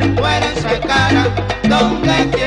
Fuerza 0.00 0.80
cara, 0.80 1.24
donde 1.68 2.43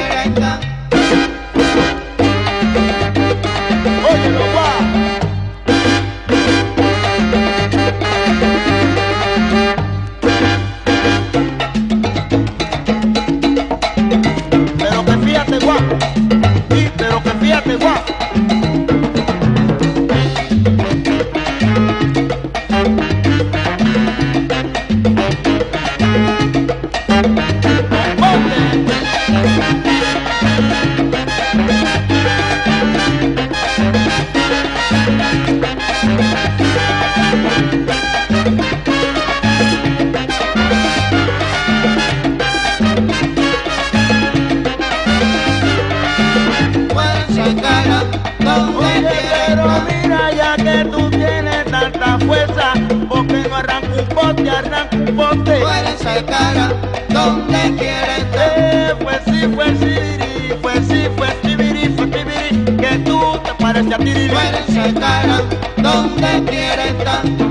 poste. 55.18 55.60
Fuerza 55.60 56.26
cara, 56.26 56.74
donde 57.10 57.76
quiere 57.78 58.18
estar. 58.18 58.54
Eh, 58.56 58.96
pues 59.02 59.22
sí, 59.26 59.48
fue 59.54 59.76
Sibiri, 59.76 60.54
pues 60.62 60.88
sí, 60.88 61.08
fue 61.18 61.28
Sibiri, 61.42 61.90
fue 61.96 62.06
Sibiri, 62.06 62.78
que 62.78 63.00
tú 63.00 63.20
te 63.44 63.54
pareces 63.56 63.94
a 63.94 63.98
Tiriri. 63.98 64.30
Fuerza 64.30 65.00
cara, 65.00 65.42
donde 65.78 66.52
quiere 66.52 66.90
estar. 66.90 67.47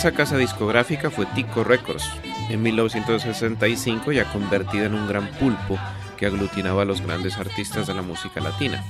Esa 0.00 0.12
casa 0.12 0.38
discográfica 0.38 1.10
fue 1.10 1.26
Tico 1.26 1.62
Records, 1.62 2.10
en 2.48 2.62
1965 2.62 4.12
ya 4.12 4.24
convertida 4.32 4.86
en 4.86 4.94
un 4.94 5.06
gran 5.06 5.26
pulpo 5.32 5.78
que 6.16 6.24
aglutinaba 6.24 6.80
a 6.80 6.84
los 6.86 7.02
grandes 7.02 7.36
artistas 7.36 7.86
de 7.86 7.92
la 7.92 8.00
música 8.00 8.40
latina. 8.40 8.82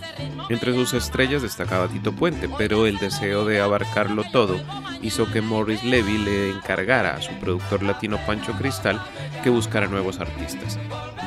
Entre 0.51 0.73
sus 0.73 0.95
estrellas 0.95 1.43
destacaba 1.43 1.89
Tito 1.89 2.13
Puente, 2.13 2.49
pero 2.57 2.87
el 2.87 2.99
deseo 2.99 3.45
de 3.45 3.61
abarcarlo 3.61 4.23
todo 4.31 4.61
hizo 5.03 5.29
que 5.33 5.41
Morris 5.41 5.83
Levy 5.83 6.19
le 6.19 6.51
encargara 6.51 7.17
a 7.17 7.23
su 7.23 7.33
productor 7.41 7.83
latino 7.83 8.17
Pancho 8.25 8.53
Cristal 8.53 9.03
que 9.43 9.51
buscara 9.51 9.89
nuevos 9.89 10.21
artistas. 10.21 10.79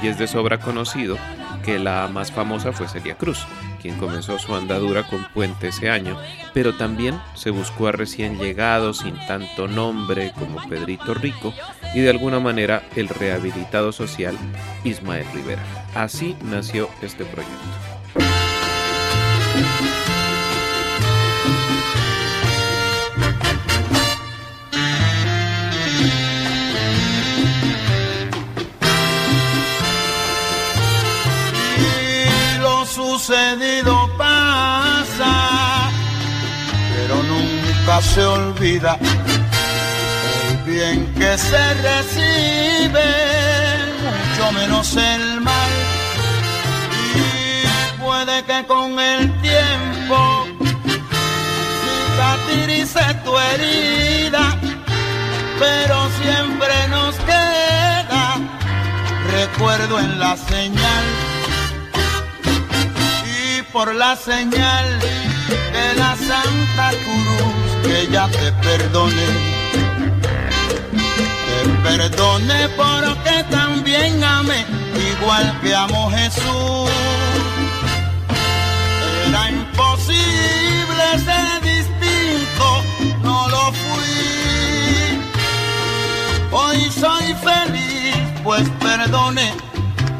Y 0.01 0.07
es 0.07 0.17
de 0.17 0.27
sobra 0.27 0.59
conocido 0.61 1.17
que 1.63 1.79
la 1.79 2.07
más 2.07 2.31
famosa 2.31 2.71
fue 2.71 2.87
Celia 2.87 3.15
Cruz, 3.15 3.45
quien 3.81 3.97
comenzó 3.97 4.37
su 4.37 4.53
andadura 4.55 5.07
con 5.07 5.23
Puente 5.33 5.69
ese 5.69 5.89
año, 5.89 6.17
pero 6.53 6.75
también 6.75 7.19
se 7.35 7.49
buscó 7.49 7.87
a 7.87 7.91
recién 7.91 8.37
llegados 8.37 8.99
sin 8.99 9.15
tanto 9.27 9.67
nombre 9.67 10.31
como 10.37 10.61
Pedrito 10.67 11.13
Rico 11.13 11.53
y 11.93 12.01
de 12.01 12.09
alguna 12.09 12.39
manera 12.39 12.83
el 12.95 13.09
rehabilitado 13.09 13.91
social 13.91 14.37
Ismael 14.83 15.25
Rivera. 15.33 15.63
Así 15.95 16.35
nació 16.43 16.89
este 17.01 17.25
proyecto. 17.25 17.92
Sucedido 33.33 34.09
pasa, 34.15 35.89
pero 36.93 37.15
nunca 37.23 38.01
se 38.01 38.23
olvida 38.23 38.97
el 40.49 40.57
bien 40.71 41.13
que 41.15 41.37
se 41.37 41.73
recibe, 41.73 43.05
mucho 44.05 44.51
menos 44.51 44.95
el 44.97 45.41
mal. 45.41 45.71
Y 47.15 48.01
puede 48.01 48.43
que 48.43 48.65
con 48.67 48.99
el 48.99 49.31
tiempo 49.41 50.47
cicatrice 51.81 53.01
tu 53.25 53.37
herida, 53.37 54.57
pero 55.59 56.07
siempre 56.21 56.87
nos 56.89 57.15
queda 57.15 58.37
recuerdo 59.31 59.99
en 59.99 60.19
la 60.19 60.37
señal 60.37 61.12
por 63.73 63.93
la 63.95 64.15
señal 64.15 64.99
de 64.99 65.95
la 65.97 66.15
Santa 66.15 66.91
Cruz 66.91 67.83
que 67.83 68.07
ya 68.11 68.27
te 68.27 68.51
perdone 68.61 69.27
te 71.47 71.69
perdone 71.81 72.69
porque 72.77 73.43
también 73.49 74.23
amé 74.23 74.63
igual 75.11 75.59
que 75.61 75.73
amo 75.75 76.11
Jesús 76.11 76.91
era 79.27 79.49
imposible 79.49 81.03
ser 81.25 81.61
distinto, 81.63 82.83
no 83.23 83.47
lo 83.49 83.71
fui. 83.71 85.19
Hoy 86.51 86.91
soy 86.91 87.33
feliz, 87.47 88.15
pues 88.43 88.69
perdone 88.79 89.53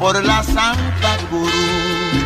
por 0.00 0.22
la 0.24 0.42
Santa 0.42 1.16
Cruz. 1.28 2.23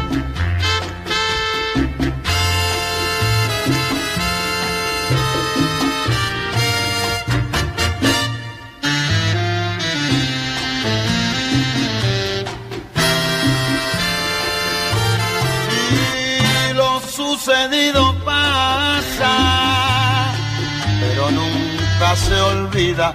Se 22.27 22.41
olvida 22.41 23.15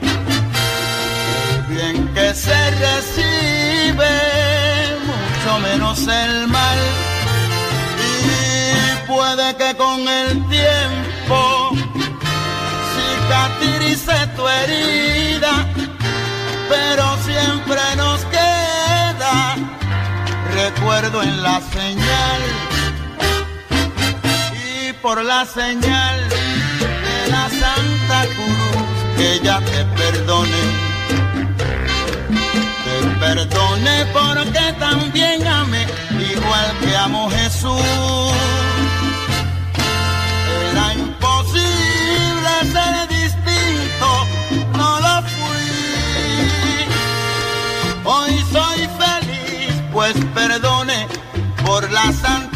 bien 1.70 2.08
que 2.14 2.34
se 2.34 2.72
recibe, 2.72 4.14
mucho 5.08 5.60
menos 5.60 6.08
el 6.08 6.48
mal. 6.48 6.80
Y 8.12 9.08
puede 9.08 9.56
que 9.56 9.76
con 9.76 10.00
el 10.08 10.48
tiempo 10.48 11.72
cicatrice 12.94 14.28
tu 14.36 14.48
herida, 14.48 15.66
pero 16.70 17.18
siempre 17.26 17.82
nos 17.98 18.20
queda 18.26 19.56
recuerdo 20.54 21.24
en 21.24 21.42
la 21.42 21.60
señal 21.62 22.42
y 24.54 24.94
por 25.02 25.24
la 25.24 25.46
señal 25.46 26.30
que 29.16 29.34
ella 29.36 29.60
te 29.60 29.86
perdone. 29.98 30.64
Te 32.86 32.96
perdone 33.20 34.06
porque 34.14 34.74
también 34.80 35.48
amé 35.48 35.86
igual 36.32 36.68
que 36.82 36.96
amo 36.96 37.30
Jesús. 37.30 37.82
Era 40.72 40.94
imposible 40.94 42.52
ser 42.74 43.08
distinto 43.08 44.28
no 44.78 45.00
lo 45.00 45.16
fui. 45.36 45.68
Hoy 48.06 48.46
soy 48.52 48.80
feliz 49.00 49.74
pues 49.92 50.14
perdone 50.34 51.08
por 51.66 51.90
la 51.92 52.12
Santa 52.12 52.53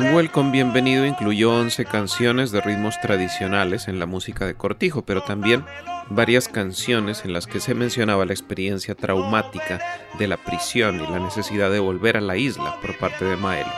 De 0.00 0.14
Welcome 0.14 0.50
Bienvenido 0.50 1.04
incluyó 1.04 1.52
11 1.52 1.84
canciones 1.84 2.50
de 2.52 2.62
ritmos 2.62 2.98
tradicionales 3.02 3.86
en 3.86 3.98
la 3.98 4.06
música 4.06 4.46
de 4.46 4.54
Cortijo, 4.54 5.02
pero 5.02 5.22
también 5.22 5.62
varias 6.08 6.48
canciones 6.48 7.26
en 7.26 7.34
las 7.34 7.46
que 7.46 7.60
se 7.60 7.74
mencionaba 7.74 8.24
la 8.24 8.32
experiencia 8.32 8.94
traumática 8.94 9.78
de 10.18 10.26
la 10.26 10.38
prisión 10.38 10.96
y 10.96 11.06
la 11.06 11.18
necesidad 11.18 11.70
de 11.70 11.80
volver 11.80 12.16
a 12.16 12.22
la 12.22 12.38
isla 12.38 12.80
por 12.80 12.96
parte 12.96 13.26
de 13.26 13.36
Maelo. 13.36 13.70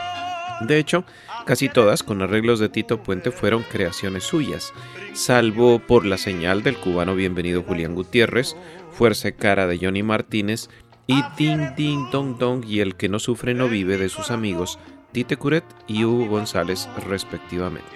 De 0.61 0.77
hecho, 0.77 1.03
casi 1.45 1.67
todas 1.67 2.03
con 2.03 2.21
arreglos 2.21 2.59
de 2.59 2.69
Tito 2.69 3.03
Puente 3.03 3.31
fueron 3.31 3.63
creaciones 3.63 4.23
suyas, 4.23 4.71
salvo 5.11 5.79
por 5.79 6.05
la 6.05 6.17
señal 6.17 6.63
del 6.63 6.77
cubano 6.77 7.15
bienvenido 7.15 7.63
Julián 7.63 7.95
Gutiérrez, 7.95 8.55
Fuerza 8.93 9.33
Cara 9.33 9.67
de 9.67 9.77
Johnny 9.77 10.03
Martínez 10.03 10.69
y 11.05 11.21
Ding 11.37 11.75
Ding 11.75 12.09
Dong 12.11 12.37
Dong 12.37 12.63
y 12.65 12.79
El 12.79 12.95
que 12.95 13.09
no 13.09 13.19
sufre 13.19 13.53
no 13.53 13.67
vive 13.67 13.97
de 13.97 14.07
sus 14.07 14.31
amigos 14.31 14.79
Tite 15.13 15.37
Curet 15.37 15.63
y 15.87 16.03
Hugo 16.03 16.25
González 16.25 16.89
respectivamente. 17.07 17.87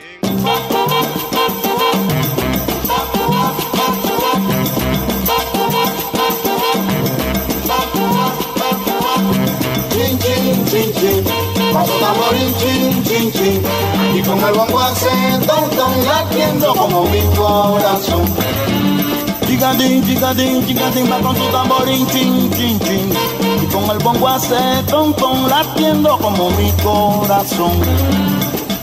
Y 14.13 14.21
con 14.21 14.39
el 14.39 14.53
bongo 14.53 14.79
hace 14.79 15.09
don, 15.47 15.75
don, 15.75 16.05
latiendo 16.05 16.75
como 16.75 17.05
mi 17.05 17.21
corazón. 17.35 18.25
Chicatín, 19.47 20.05
chicatín, 20.05 20.65
chicatín, 20.67 21.11
va 21.11 21.19
con 21.19 21.35
su 21.35 21.47
tamborín, 21.47 22.05
chin, 22.07 22.51
chin, 22.51 22.79
chin. 22.79 23.46
Con 23.77 23.91
el 23.95 24.03
bongo 24.03 24.27
hace 24.27 24.55
ton, 24.87 25.13
latiendo 25.47 26.17
como 26.17 26.49
mi 26.51 26.71
corazón. 26.83 27.73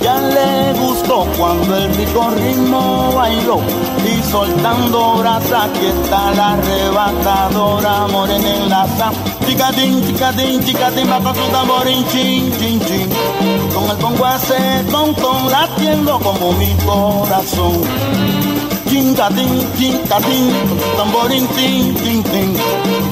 Ya 0.00 0.20
le 0.20 0.72
gustó 0.78 1.26
cuando 1.36 1.76
el 1.76 1.92
rico 1.96 2.30
ritmo 2.30 3.10
bailó 3.12 3.58
y 4.06 4.22
soltando 4.30 5.16
brasa, 5.16 5.64
aquí 5.64 5.86
está 5.86 6.32
la 6.34 6.52
arrebatadora 6.52 8.06
morena 8.06 8.54
en 8.54 8.68
la 8.70 8.86
sal. 8.96 9.12
Chicatín, 9.44 10.06
chicatín, 10.06 10.62
chicatín, 10.62 11.10
va 11.10 11.18
con 11.18 11.34
su 11.34 11.42
tamborín, 11.50 12.06
chin, 12.06 12.52
chin, 12.58 12.80
chin. 12.86 13.08
Con 13.74 13.90
el 13.90 13.96
bongo 13.96 14.24
hace 14.24 14.84
ton, 14.92 15.12
ton, 15.16 15.50
latiendo 15.50 16.20
como 16.20 16.52
mi 16.52 16.72
corazón. 16.86 18.53
Chingatín, 18.94 19.58
chingatín, 19.76 20.52
con 20.68 20.78
su 20.78 20.96
tamborín, 20.96 21.48
tin, 21.48 21.94
tin, 21.96 22.22
tin. 22.22 22.56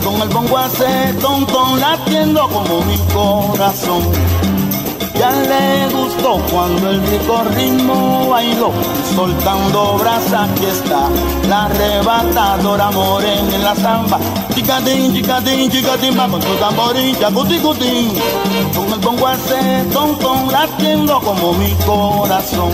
Con 0.05 0.23
el 0.23 0.29
bongo 0.29 0.57
hace 0.57 1.13
ton, 1.21 1.45
ton, 1.45 1.81
latiendo 1.81 2.49
como 2.51 2.83
mi 2.83 2.97
corazón. 3.13 4.03
Ya 5.19 5.33
le 5.33 5.89
gustó 5.93 6.41
cuando 6.53 6.89
el 6.89 7.05
rico 7.09 7.43
ritmo 7.57 8.29
bailó, 8.29 8.71
soltando 9.17 9.99
brasa, 9.99 10.45
aquí 10.45 10.67
está 10.67 11.09
la 11.49 11.65
arrebatadora 11.65 12.93
morena 12.93 13.53
en 13.53 13.65
la 13.65 13.75
samba. 13.75 14.21
Chicatín, 14.55 15.13
chicatín, 15.13 15.69
chicatín, 15.69 16.17
va 16.17 16.29
con 16.29 16.41
su 16.41 16.55
tamborín, 16.61 17.19
chacuticutín. 17.19 18.13
Con 18.73 18.93
el 18.93 19.01
bongo 19.01 19.27
hace 19.27 19.85
ton, 19.93 20.17
ton, 20.21 20.47
latiendo 20.53 21.19
como 21.19 21.55
mi 21.55 21.73
corazón, 21.85 22.71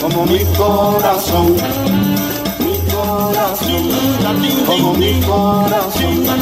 como 0.00 0.24
mi 0.26 0.38
corazón. 0.56 2.11
Mi 3.52 3.58
corazón, 3.58 3.84
como 4.66 4.94
mi 4.94 5.20
corazón, 5.20 6.20
mi 6.20 6.24
corazón, 6.24 6.40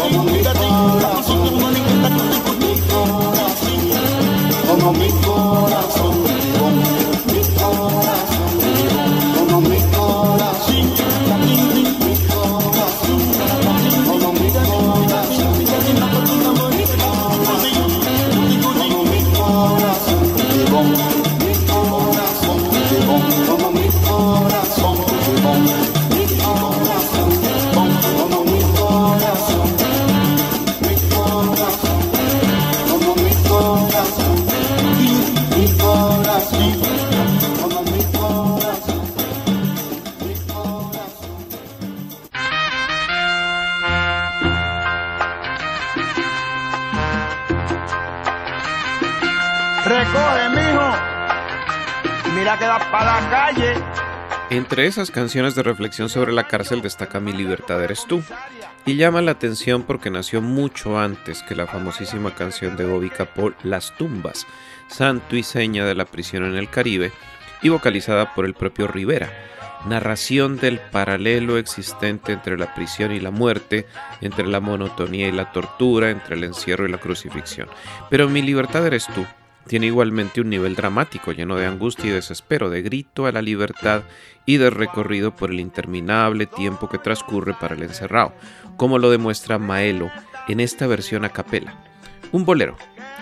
como 0.00 0.24
mi 0.24 0.42
corazón 0.42 1.44
como 4.66 4.92
mi 4.92 5.08
corazón, 5.10 5.95
Para 52.78 53.20
la 53.20 53.30
calle. 53.30 53.74
Entre 54.50 54.86
esas 54.86 55.10
canciones 55.10 55.54
de 55.54 55.62
reflexión 55.62 56.08
sobre 56.08 56.32
la 56.32 56.46
cárcel 56.46 56.82
destaca 56.82 57.20
Mi 57.20 57.32
libertad 57.32 57.82
eres 57.82 58.04
tú, 58.06 58.22
y 58.84 58.96
llama 58.96 59.22
la 59.22 59.32
atención 59.32 59.82
porque 59.82 60.10
nació 60.10 60.42
mucho 60.42 60.98
antes 60.98 61.42
que 61.42 61.56
la 61.56 61.66
famosísima 61.66 62.34
canción 62.34 62.76
de 62.76 62.84
Bobby 62.84 63.10
Capó 63.10 63.52
Las 63.62 63.96
tumbas, 63.96 64.46
santo 64.88 65.36
y 65.36 65.42
seña 65.42 65.84
de 65.86 65.94
la 65.94 66.04
prisión 66.04 66.44
en 66.44 66.56
el 66.56 66.68
Caribe, 66.68 67.12
y 67.62 67.70
vocalizada 67.70 68.34
por 68.34 68.44
el 68.44 68.54
propio 68.54 68.86
Rivera, 68.86 69.32
narración 69.86 70.58
del 70.58 70.78
paralelo 70.78 71.56
existente 71.56 72.32
entre 72.32 72.58
la 72.58 72.74
prisión 72.74 73.10
y 73.10 73.20
la 73.20 73.30
muerte, 73.30 73.86
entre 74.20 74.46
la 74.46 74.60
monotonía 74.60 75.28
y 75.28 75.32
la 75.32 75.50
tortura, 75.50 76.10
entre 76.10 76.36
el 76.36 76.44
encierro 76.44 76.86
y 76.86 76.90
la 76.90 76.98
crucifixión. 76.98 77.68
Pero 78.10 78.28
mi 78.28 78.42
libertad 78.42 78.86
eres 78.86 79.06
tú. 79.06 79.26
Tiene 79.66 79.86
igualmente 79.86 80.40
un 80.40 80.50
nivel 80.50 80.76
dramático 80.76 81.32
lleno 81.32 81.56
de 81.56 81.66
angustia 81.66 82.06
y 82.06 82.12
desespero, 82.12 82.70
de 82.70 82.82
grito 82.82 83.26
a 83.26 83.32
la 83.32 83.42
libertad 83.42 84.02
y 84.44 84.58
de 84.58 84.70
recorrido 84.70 85.34
por 85.34 85.50
el 85.50 85.58
interminable 85.58 86.46
tiempo 86.46 86.88
que 86.88 86.98
transcurre 86.98 87.54
para 87.54 87.74
el 87.74 87.82
encerrado, 87.82 88.32
como 88.76 88.98
lo 88.98 89.10
demuestra 89.10 89.58
Maelo 89.58 90.10
en 90.48 90.60
esta 90.60 90.86
versión 90.86 91.24
a 91.24 91.30
capela. 91.30 91.74
Un 92.30 92.44
bolero, 92.44 92.76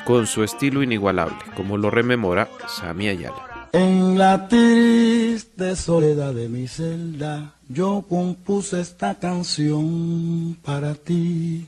con 0.05 0.27
su 0.27 0.45
estilo 0.45 0.83
inigualable, 0.83 1.39
como 1.57 1.79
lo 1.79 1.91
rememora 1.91 2.49
Sami 2.69 3.09
Ayala. 3.09 3.69
En 3.73 4.19
la 4.19 4.47
triste 4.47 5.75
soledad 5.75 6.33
de 6.33 6.49
mi 6.49 6.69
celda, 6.69 7.55
yo 7.69 8.05
compuse 8.09 8.81
esta 8.81 9.19
canción 9.19 10.57
para 10.63 10.95
ti. 10.95 11.67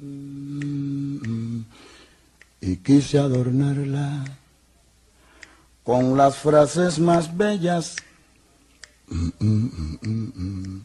Mm, 0.00 1.60
y 2.60 2.76
quise 2.76 3.18
adornarla 3.18 4.24
con 5.84 6.16
las 6.16 6.36
frases 6.36 6.98
más 6.98 7.36
bellas. 7.36 7.96
Mm, 9.08 10.80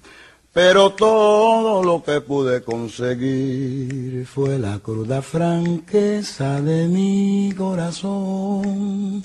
pero 0.53 0.93
todo 0.93 1.83
lo 1.83 2.03
que 2.03 2.21
pude 2.21 2.63
conseguir 2.63 4.25
fue 4.27 4.57
la 4.59 4.79
cruda 4.79 5.21
franqueza 5.21 6.62
de 6.62 6.88
mi 6.88 7.53
corazón. 7.57 9.21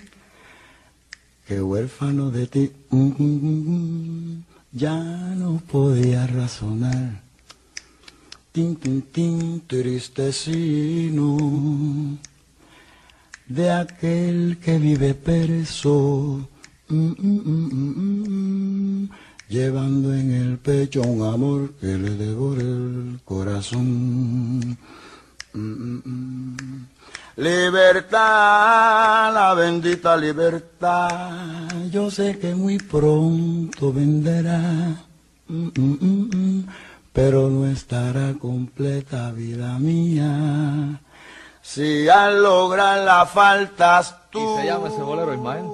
Que 1.47 1.63
huérfano 1.63 2.31
de 2.31 2.47
ti. 2.47 2.73
Mm, 2.91 3.13
mm, 3.19 3.61
mm, 3.69 4.45
ya 4.73 4.97
no 4.97 5.63
podía 5.71 6.27
razonar. 6.27 7.23
Tin, 8.53 8.77
tin, 8.77 9.03
tin, 9.03 9.61
tristecino 9.67 11.37
de 13.49 13.71
aquel 13.71 14.59
que 14.63 14.79
vive 14.79 15.15
preso, 15.15 16.49
llevando 19.49 20.15
en 20.15 20.31
el 20.31 20.59
pecho 20.59 21.03
un 21.03 21.23
amor 21.23 21.73
que 21.81 21.87
le 21.87 22.11
devora 22.11 22.61
el 22.61 23.21
corazón. 23.25 24.77
Libertad, 27.37 29.33
la 29.33 29.55
bendita 29.55 30.17
libertad, 30.17 31.69
yo 31.91 32.11
sé 32.11 32.39
que 32.39 32.55
muy 32.55 32.79
pronto 32.79 33.93
mm, 33.93 34.03
mm, 35.49 36.29
mm, 36.35 36.67
pero 37.13 37.49
no 37.49 37.67
estará 37.67 38.35
completa 38.35 39.31
vida 39.33 39.79
mía. 39.79 41.01
Si 41.71 42.09
al 42.09 42.43
lograr 42.43 43.05
la 43.05 43.27
faltas 43.27 44.19
tú. 44.31 44.39
¿Y 44.39 44.63
se 44.63 44.67
llama 44.69 44.89
ese 44.89 45.03
bolero 45.03 45.35
Ismael? 45.35 45.67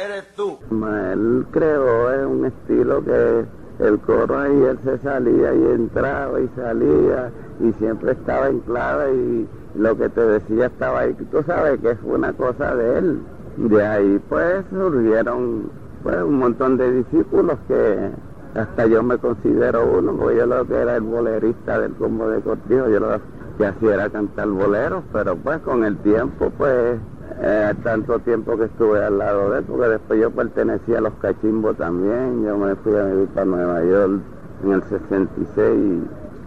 Eres 0.00 0.32
tú. 0.36 0.56
Ismael 0.70 1.46
creó 1.50 2.12
es 2.12 2.24
un 2.24 2.44
estilo 2.44 3.04
que 3.04 3.44
el 3.80 3.98
coro 3.98 4.38
ahí 4.38 4.52
él 4.52 4.78
se 4.84 4.98
salía 4.98 5.52
y 5.52 5.64
entraba 5.64 6.40
y 6.40 6.48
salía 6.54 7.32
y 7.58 7.72
siempre 7.72 8.12
estaba 8.12 8.50
en 8.50 8.60
clave 8.60 9.14
y 9.16 9.48
lo 9.74 9.98
que 9.98 10.10
te 10.10 10.20
decía 10.20 10.66
estaba 10.66 11.00
ahí, 11.00 11.14
tú 11.28 11.42
sabes 11.44 11.80
que 11.80 11.96
fue 11.96 12.12
una 12.12 12.32
cosa 12.34 12.76
de 12.76 12.98
él. 12.98 13.20
De 13.56 13.84
ahí 13.84 14.22
pues 14.28 14.64
surgieron 14.70 15.72
pues, 16.04 16.22
un 16.22 16.38
montón 16.38 16.76
de 16.76 17.02
discípulos 17.02 17.58
que 17.66 18.10
hasta 18.54 18.86
yo 18.86 19.02
me 19.02 19.18
considero 19.18 19.84
uno, 19.98 20.16
porque 20.16 20.36
yo 20.36 20.46
lo 20.46 20.64
que 20.68 20.76
era 20.76 20.94
el 20.94 21.02
bolerista 21.02 21.80
del 21.80 21.94
combo 21.94 22.28
de 22.28 22.40
Cortijo, 22.42 22.88
yo 22.88 23.00
lo 23.00 23.10
que 23.58 23.66
hacía 23.66 23.94
era 23.94 24.08
cantar 24.08 24.48
boleros, 24.48 25.02
pero 25.12 25.36
pues 25.36 25.58
con 25.58 25.84
el 25.84 25.96
tiempo 25.98 26.50
pues 26.56 26.98
eh, 27.40 27.74
tanto 27.82 28.18
tiempo 28.20 28.56
que 28.56 28.64
estuve 28.64 29.04
al 29.04 29.18
lado 29.18 29.50
de 29.50 29.58
él, 29.58 29.64
porque 29.68 29.88
después 29.88 30.20
yo 30.20 30.30
pertenecía 30.30 30.98
a 30.98 31.00
los 31.02 31.12
cachimbos 31.14 31.76
también, 31.76 32.44
yo 32.44 32.56
me 32.56 32.74
fui 32.76 32.94
a 32.96 33.04
vivir 33.04 33.28
para 33.28 33.46
Nueva 33.46 33.84
York 33.84 34.20
en 34.64 34.72
el 34.72 34.82
66 34.84 36.02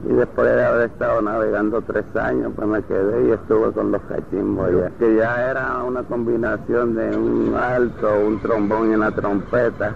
y 0.09 0.13
después 0.13 0.47
de 0.55 0.65
haber 0.65 0.89
estado 0.89 1.21
navegando 1.21 1.81
tres 1.81 2.05
años, 2.15 2.51
pues 2.55 2.67
me 2.67 2.81
quedé 2.83 3.27
y 3.27 3.31
estuve 3.31 3.71
con 3.71 3.91
los 3.91 4.01
cachimbos 4.03 4.69
ya, 4.71 4.89
que 4.97 5.15
ya 5.15 5.51
era 5.51 5.83
una 5.83 6.03
combinación 6.03 6.95
de 6.95 7.15
un 7.15 7.55
alto, 7.55 8.09
un 8.25 8.41
trombón 8.41 8.91
y 8.91 8.95
una 8.95 9.11
trompeta. 9.11 9.93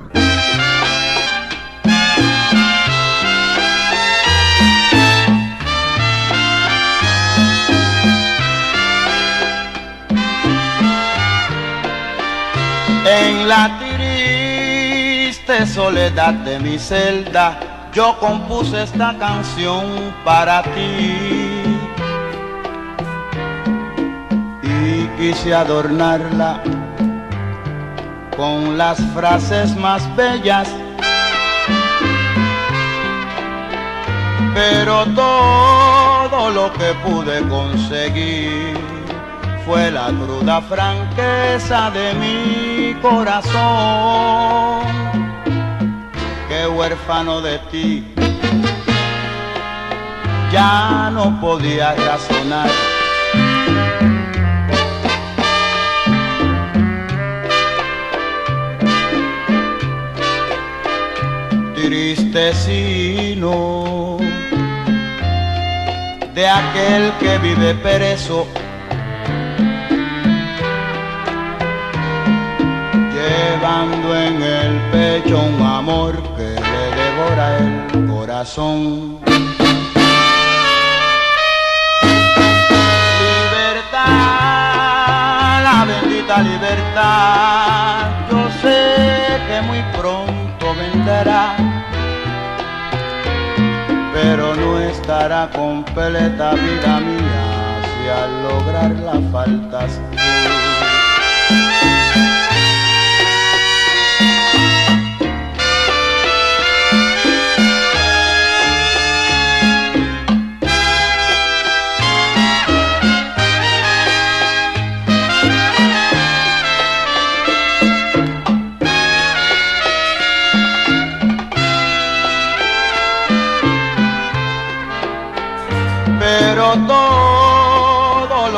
En 13.07 13.47
la 13.47 13.79
triste 13.79 15.67
soledad 15.67 16.33
de 16.33 16.59
mi 16.59 16.79
celda, 16.79 17.59
yo 17.93 18.17
compuse 18.19 18.81
esta 18.81 19.15
canción 19.19 20.11
para 20.23 20.63
ti 20.63 21.15
y 24.63 25.07
quise 25.19 25.53
adornarla 25.53 26.63
con 28.35 28.75
las 28.75 28.99
frases 29.13 29.75
más 29.77 30.03
bellas. 30.15 30.67
Pero 34.55 35.05
todo 35.13 36.49
lo 36.49 36.73
que 36.73 36.93
pude 37.05 37.47
conseguir 37.49 38.94
fue 39.65 39.91
la 39.91 40.07
cruda 40.07 40.61
franqueza 40.61 41.91
de 41.91 42.13
mi 42.13 42.93
corazón 43.01 44.45
huérfano 46.67 47.41
de 47.41 47.59
ti, 47.71 48.03
ya 50.51 51.09
no 51.11 51.39
podía 51.39 51.95
razonar. 51.95 52.69
Tristecino 61.75 62.97
de 66.33 66.47
aquel 66.47 67.11
que 67.19 67.37
vive 67.37 67.75
perezo 67.75 68.47
llevando 73.65 74.15
en 74.15 74.43
el 74.43 74.79
pecho 74.91 75.39
un 75.39 75.59
amor 75.65 76.21
que 76.35 76.53
el 77.57 78.07
corazón. 78.07 79.17
Libertad, 83.57 84.03
la 85.63 85.85
bendita 85.87 86.43
libertad, 86.43 88.11
yo 88.29 88.47
sé 88.61 89.41
que 89.47 89.57
muy 89.61 89.81
pronto 89.97 90.75
vendrá, 90.75 91.55
pero 94.13 94.55
no 94.55 94.79
estará 94.79 95.49
completa 95.49 96.53
vida 96.53 96.99
mía 96.99 97.81
si 97.89 98.09
al 98.09 98.43
lograr 98.43 98.91
la 98.91 99.19
faltas 99.31 99.99
todo 100.11 100.55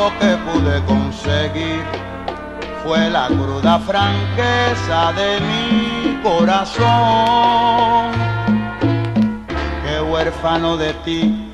lo 0.08 0.20
que 0.20 0.38
pude 0.38 0.84
conseguir 0.86 1.84
fue 2.84 3.10
la 3.10 3.28
cruda 3.28 3.80
franqueza 3.80 5.12
de 5.14 5.40
mi 5.42 6.22
corazón. 6.24 6.86
Que 9.84 10.00
huérfano 10.02 10.78
de 10.78 10.94
ti, 11.06 11.50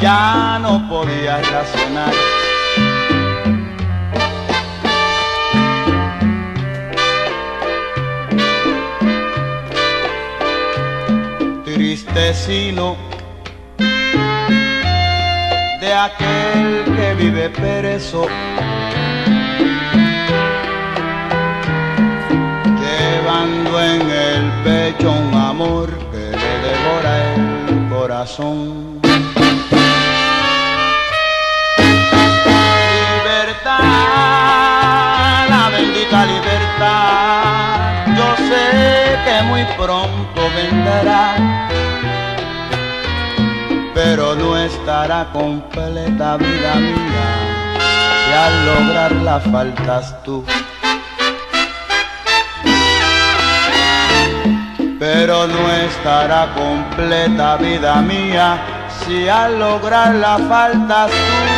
ya 0.00 0.58
no 0.60 0.88
podía 0.88 1.40
razonar. 1.42 2.14
Tristecino 11.64 13.15
aquel 15.96 16.84
que 16.96 17.14
vive 17.14 17.48
perezo. 17.50 18.26
Llevando 22.80 23.82
en 23.82 24.02
el 24.10 24.52
pecho 24.64 25.10
un 25.10 25.34
amor 25.34 25.88
que 26.12 26.30
le 26.40 26.58
devora 26.66 27.34
el 27.34 27.88
corazón. 27.88 29.00
Libertad, 33.24 33.82
la 35.48 35.70
bendita 35.70 36.18
libertad, 36.26 38.06
yo 38.16 38.36
sé 38.48 38.64
que 39.24 39.36
muy 39.44 39.64
pronto 39.76 40.40
vendrá 40.54 41.75
pero 44.08 44.36
no 44.36 44.56
estará 44.56 45.26
completa 45.32 46.36
vida 46.36 46.74
mía 46.76 47.26
si 48.22 48.32
al 48.44 48.54
lograrla 48.66 49.40
faltas 49.40 50.22
tú. 50.22 50.44
Pero 55.00 55.48
no 55.48 55.72
estará 55.72 56.54
completa 56.54 57.56
vida 57.56 57.96
mía 57.96 58.48
si 59.00 59.28
al 59.28 59.58
lograrla 59.58 60.38
faltas 60.48 61.10
tú. 61.10 61.55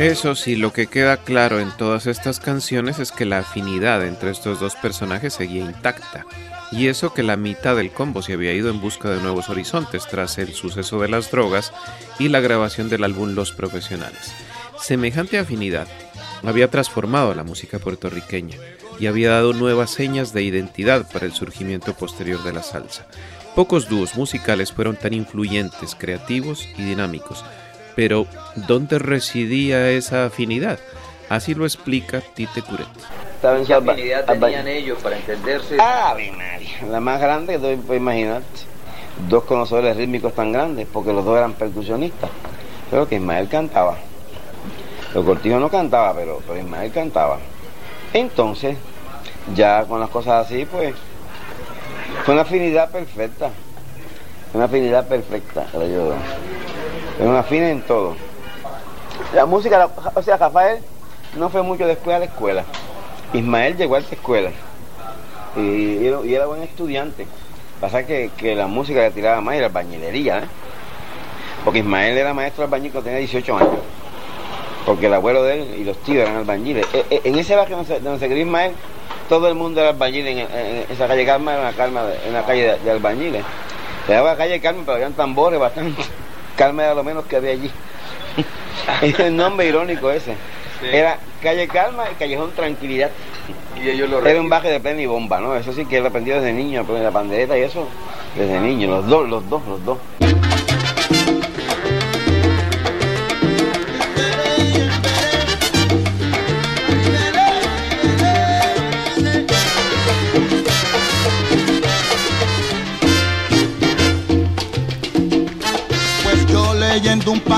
Eso 0.00 0.34
sí, 0.34 0.56
lo 0.56 0.72
que 0.72 0.86
queda 0.86 1.18
claro 1.18 1.60
en 1.60 1.76
todas 1.76 2.06
estas 2.06 2.40
canciones 2.40 2.98
es 2.98 3.12
que 3.12 3.26
la 3.26 3.40
afinidad 3.40 4.02
entre 4.06 4.30
estos 4.30 4.58
dos 4.58 4.74
personajes 4.74 5.34
seguía 5.34 5.62
intacta. 5.62 6.24
Y 6.72 6.86
eso 6.86 7.12
que 7.12 7.22
la 7.22 7.36
mitad 7.36 7.76
del 7.76 7.90
combo 7.90 8.22
se 8.22 8.32
había 8.32 8.54
ido 8.54 8.70
en 8.70 8.80
busca 8.80 9.10
de 9.10 9.20
nuevos 9.20 9.50
horizontes 9.50 10.06
tras 10.06 10.38
el 10.38 10.54
suceso 10.54 11.02
de 11.02 11.10
las 11.10 11.30
drogas 11.30 11.74
y 12.18 12.28
la 12.30 12.40
grabación 12.40 12.88
del 12.88 13.04
álbum 13.04 13.34
Los 13.34 13.52
Profesionales. 13.52 14.32
Semejante 14.80 15.38
afinidad 15.38 15.86
había 16.44 16.70
transformado 16.70 17.34
la 17.34 17.44
música 17.44 17.78
puertorriqueña 17.78 18.56
y 18.98 19.06
había 19.06 19.28
dado 19.28 19.52
nuevas 19.52 19.90
señas 19.90 20.32
de 20.32 20.42
identidad 20.42 21.06
para 21.12 21.26
el 21.26 21.32
surgimiento 21.32 21.92
posterior 21.92 22.42
de 22.42 22.54
la 22.54 22.62
salsa. 22.62 23.06
Pocos 23.54 23.90
dúos 23.90 24.14
musicales 24.14 24.72
fueron 24.72 24.96
tan 24.96 25.12
influyentes, 25.12 25.94
creativos 25.94 26.66
y 26.78 26.84
dinámicos, 26.84 27.44
pero 27.96 28.26
¿dónde 28.54 28.98
residía 28.98 29.90
esa 29.90 30.26
afinidad? 30.26 30.78
Así 31.28 31.54
lo 31.54 31.64
explica 31.64 32.20
Tite 32.20 32.62
Curet. 32.62 32.86
Estaba 33.36 33.58
en 33.58 33.64
¿Qué 33.66 33.74
alba- 33.74 33.94
tenían 33.94 34.68
ellos 34.68 34.98
para 35.02 35.16
entenderse? 35.16 35.76
Ave 35.80 36.32
María, 36.32 36.70
la 36.90 37.00
más 37.00 37.20
grande 37.20 37.54
que 37.54 37.58
tú 37.76 37.82
puedes 37.82 38.00
imaginarte. 38.02 38.60
Dos 39.28 39.44
conocedores 39.44 39.96
rítmicos 39.96 40.34
tan 40.34 40.52
grandes, 40.52 40.86
porque 40.92 41.12
los 41.12 41.24
dos 41.24 41.36
eran 41.36 41.52
percusionistas. 41.54 42.30
Pero 42.90 43.06
que 43.08 43.16
Ismael 43.16 43.48
cantaba. 43.48 43.96
Los 45.14 45.24
Cortijo 45.24 45.58
no 45.58 45.68
cantaba, 45.68 46.14
pero, 46.14 46.40
pero 46.46 46.58
Ismael 46.58 46.90
cantaba. 46.92 47.38
Entonces, 48.12 48.76
ya 49.54 49.84
con 49.84 50.00
las 50.00 50.10
cosas 50.10 50.46
así, 50.46 50.64
pues, 50.64 50.94
fue 52.24 52.34
una 52.34 52.42
afinidad 52.42 52.90
perfecta. 52.90 53.50
Una 54.52 54.64
afinidad 54.64 55.06
perfecta, 55.06 55.66
creo 55.70 55.88
yo. 55.88 56.14
Una 57.20 57.40
afina 57.40 57.70
en 57.70 57.82
todo. 57.82 58.16
La 59.34 59.46
música, 59.46 59.78
la- 59.78 59.90
o 60.14 60.22
sea, 60.22 60.36
Rafael 60.36 60.78
no 61.36 61.48
fue 61.50 61.62
mucho 61.62 61.86
de 61.86 61.92
a 61.92 62.18
escuela. 62.24 62.64
Ismael 63.32 63.76
llegó 63.76 63.94
a 63.94 63.98
esta 63.98 64.14
escuela 64.14 64.50
y, 65.56 66.06
era, 66.06 66.46
buen 66.46 66.62
estudiante. 66.62 67.26
Pasa 67.80 68.04
que, 68.06 68.30
que 68.36 68.54
la 68.54 68.66
música 68.66 69.00
le 69.00 69.10
tiraba 69.10 69.40
más 69.40 69.56
y 69.56 69.60
la 69.60 69.66
albañilería, 69.66 70.38
¿eh? 70.38 70.44
Porque 71.64 71.80
Ismael 71.80 72.16
era 72.16 72.34
maestro 72.34 72.64
albañil 72.64 72.90
cuando 72.90 73.06
tenía 73.06 73.18
18 73.20 73.56
años. 73.56 73.70
Porque 74.86 75.06
el 75.06 75.14
abuelo 75.14 75.42
de 75.42 75.54
él 75.62 75.74
y 75.80 75.84
los 75.84 75.96
tíos 75.98 76.22
eran 76.22 76.36
albañiles. 76.36 76.86
E- 76.92 77.04
e- 77.10 77.20
En 77.24 77.38
ese 77.38 77.54
barrio 77.54 77.76
donde 77.76 77.94
se, 77.94 78.00
donde 78.00 78.18
se 78.18 78.38
Ismael, 78.38 78.72
todo 79.28 79.46
el 79.48 79.54
mundo 79.54 79.80
era 79.80 79.90
albañil. 79.90 80.26
En, 80.26 80.38
en- 80.38 80.48
en 80.50 80.84
esa 80.90 81.06
calle 81.06 81.24
Carmen 81.26 81.54
era 81.54 81.62
una, 81.62 81.72
calma 81.72 82.04
de- 82.04 82.30
una 82.30 82.42
calle 82.44 82.78
de, 82.78 82.90
albañiles. 82.90 83.44
Se 84.06 84.12
llamaba 84.12 84.36
calle 84.36 84.60
Carmen, 84.60 84.84
pero 84.84 84.96
habían 84.96 85.12
tambores 85.12 85.60
bastante. 85.60 86.02
Carmen 86.60 86.84
era 86.84 86.94
lo 86.94 87.02
menos 87.02 87.24
que 87.24 87.36
había 87.36 87.52
allí. 87.52 87.70
es 89.02 89.18
el 89.18 89.34
nombre 89.34 89.66
irónico 89.66 90.10
ese. 90.10 90.34
Era 90.82 91.18
calle 91.42 91.66
Calma 91.66 92.10
y 92.12 92.16
callejón 92.16 92.52
Tranquilidad. 92.52 93.10
Y 93.82 93.88
ellos 93.88 94.10
lo 94.10 94.26
Era 94.26 94.38
un 94.38 94.50
baje 94.50 94.68
de 94.68 94.78
plena 94.78 95.00
y 95.00 95.06
bomba, 95.06 95.40
¿no? 95.40 95.56
Eso 95.56 95.72
sí 95.72 95.86
que 95.86 96.02
lo 96.02 96.08
aprendí 96.08 96.32
desde 96.32 96.52
niño, 96.52 96.84
pero 96.86 97.02
la 97.02 97.10
pandereta 97.10 97.56
y 97.56 97.62
eso, 97.62 97.88
desde 98.36 98.60
niño, 98.60 98.88
los 98.88 99.06
dos, 99.06 99.26
los 99.26 99.48
dos, 99.48 99.66
los 99.66 99.84
dos. 99.86 99.98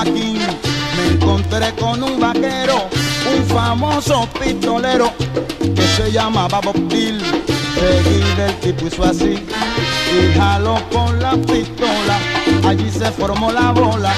Paquín 0.03 0.39
me 0.95 1.07
encontré 1.13 1.73
con 1.75 2.03
un 2.03 2.19
vaquero, 2.19 2.89
un 3.33 3.45
famoso 3.45 4.27
pistolero 4.39 5.11
que 5.75 5.87
se 5.95 6.11
llamaba 6.11 6.59
Bob 6.61 6.77
Bill. 6.89 7.21
Seguí 7.73 8.21
del 8.37 8.55
tipo 8.59 8.87
hizo 8.87 9.03
así 9.03 9.43
y 10.13 10.37
jaló 10.37 10.77
con 10.91 11.19
la 11.19 11.31
pistola. 11.33 12.19
Allí 12.67 12.89
se 12.91 13.11
formó 13.11 13.51
la 13.51 13.71
bola. 13.71 14.13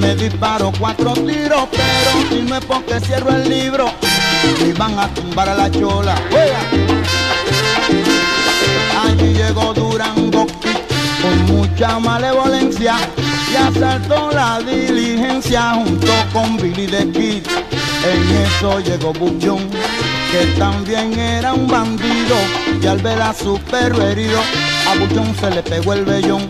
Me 0.00 0.14
disparó 0.14 0.72
cuatro 0.78 1.12
tiros, 1.12 1.68
pero 1.70 2.28
si 2.28 2.42
no 2.42 2.56
es 2.56 2.64
porque 2.64 3.00
cierro 3.00 3.30
el 3.30 3.48
libro, 3.48 3.90
me 4.60 4.72
van 4.74 4.98
a 4.98 5.08
tumbar 5.14 5.48
a 5.48 5.54
la 5.54 5.70
chola. 5.70 6.14
Allí 9.04 9.34
llegó 9.34 9.72
Durango 9.74 10.46
con 11.22 11.46
mucha 11.46 11.98
malevolencia 11.98 12.96
y 13.54 13.56
asaltó 13.56 14.30
la 14.32 14.58
diligencia 14.58 15.74
junto 15.74 16.12
con 16.32 16.56
Billy 16.56 16.86
the 16.86 17.10
Kid. 17.12 17.46
En 18.04 18.36
eso 18.42 18.80
llegó 18.80 19.12
Buchón, 19.12 19.70
que 20.32 20.46
también 20.58 21.16
era 21.18 21.54
un 21.54 21.68
bandido 21.68 22.36
y 22.82 22.86
al 22.86 22.98
ver 22.98 23.22
a 23.22 23.32
su 23.32 23.58
perro 23.70 24.02
herido, 24.02 24.40
a 24.88 24.98
Buchón 24.98 25.34
se 25.38 25.50
le 25.50 25.62
pegó 25.62 25.92
el 25.92 26.04
vellón. 26.04 26.48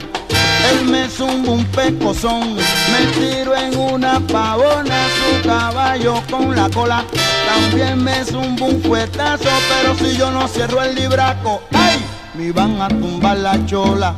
Él 0.71 0.87
me 0.87 1.09
zumbó 1.11 1.53
un 1.53 1.65
pecozón, 1.67 2.57
me 2.57 3.07
tiró 3.19 3.55
en 3.55 3.77
una 3.77 4.19
pavona 4.21 5.07
su 5.19 5.47
caballo 5.47 6.23
con 6.31 6.57
la 6.57 6.71
cola. 6.71 7.05
También 7.47 8.03
me 8.03 8.25
zumbó 8.25 8.67
un 8.67 8.83
fuetazo, 8.83 9.51
pero 9.69 9.95
si 9.99 10.17
yo 10.17 10.31
no 10.31 10.49
cierro 10.49 10.83
el 10.83 10.95
libraco, 10.95 11.63
¡ay! 11.73 12.03
Me 12.35 12.51
van 12.51 12.81
a 12.81 12.89
tumbar 12.89 13.37
la 13.37 13.65
chola. 13.67 14.15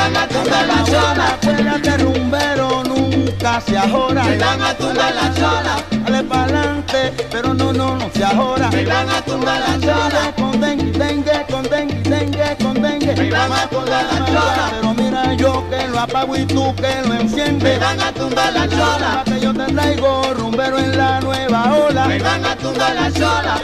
Van 0.00 0.16
a 0.16 0.28
tumbar 0.28 0.66
la 0.66 0.84
chola. 0.84 1.26
Acuérdate, 1.34 1.98
rumbero, 1.98 2.82
nunca 2.84 3.60
se 3.60 3.76
ahora. 3.76 4.22
Me 4.24 4.38
van 4.38 4.62
a 4.62 4.74
tumbar 4.74 5.14
la 5.14 5.34
chola. 5.34 5.74
Dale 6.04 6.22
pa'lante, 6.24 7.12
pero 7.30 7.54
no, 7.54 7.72
no, 7.72 7.96
no 7.96 8.10
se 8.14 8.24
ahora. 8.24 8.70
Me 8.70 8.84
van 8.84 9.08
a 9.10 9.20
tumbar 9.22 9.60
la 9.60 9.74
chola. 9.78 10.22
Con 10.36 10.60
dengue, 10.60 10.98
dengue, 10.98 11.46
con 11.50 11.62
dengue, 11.62 12.00
dengue, 12.08 12.56
con 12.62 12.74
dengue. 12.82 13.14
Me 13.14 13.30
van 13.30 13.52
a 13.52 13.68
tumbar 13.68 14.04
la 14.10 14.18
chola. 14.26 14.70
Pero 14.72 14.94
mira 14.94 15.34
yo 15.34 15.64
que 15.70 15.88
lo 15.88 15.98
apago 15.98 16.36
y 16.36 16.44
tú 16.46 16.74
que 16.76 16.92
lo 17.06 17.14
enciendes. 17.14 17.62
Me 17.62 17.78
van 17.78 18.00
a 18.00 18.12
tumbar 18.12 18.52
la 18.52 18.68
chola. 18.68 19.22
Que 19.24 19.40
yo 19.40 19.52
te 19.52 19.72
traigo 19.72 20.34
rumbero 20.34 20.78
en 20.78 20.96
la 20.96 21.20
nueva 21.20 21.74
ola. 21.86 22.06
Me 22.06 22.18
van 22.18 22.44
a 22.44 22.56
tumbar 22.56 22.94
la 22.94 23.12
chola. 23.12 23.60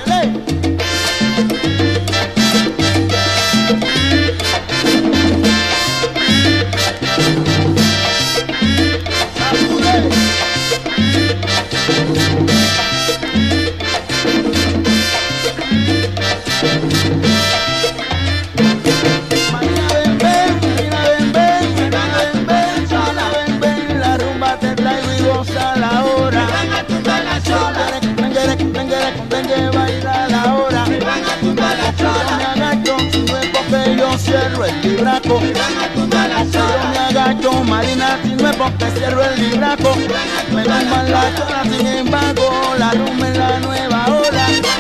Libraco. 34.97 35.41
Yo 36.53 36.61
me 36.91 36.99
agacho, 36.99 37.53
Marina, 37.65 38.19
si 38.23 38.35
no 38.35 38.51
es 38.51 38.57
porque 38.57 38.91
cierro 38.97 39.23
el 39.25 39.51
libraco. 39.51 39.95
Me 40.53 40.63
tumban 40.63 41.11
la 41.11 41.35
chola, 41.35 41.63
sin 41.65 41.87
embargo, 41.87 42.75
la 42.79 42.93
rumba 42.93 43.29
en 43.29 43.39
la 43.39 43.61
nueva 43.61 44.07
ola. 44.09 44.76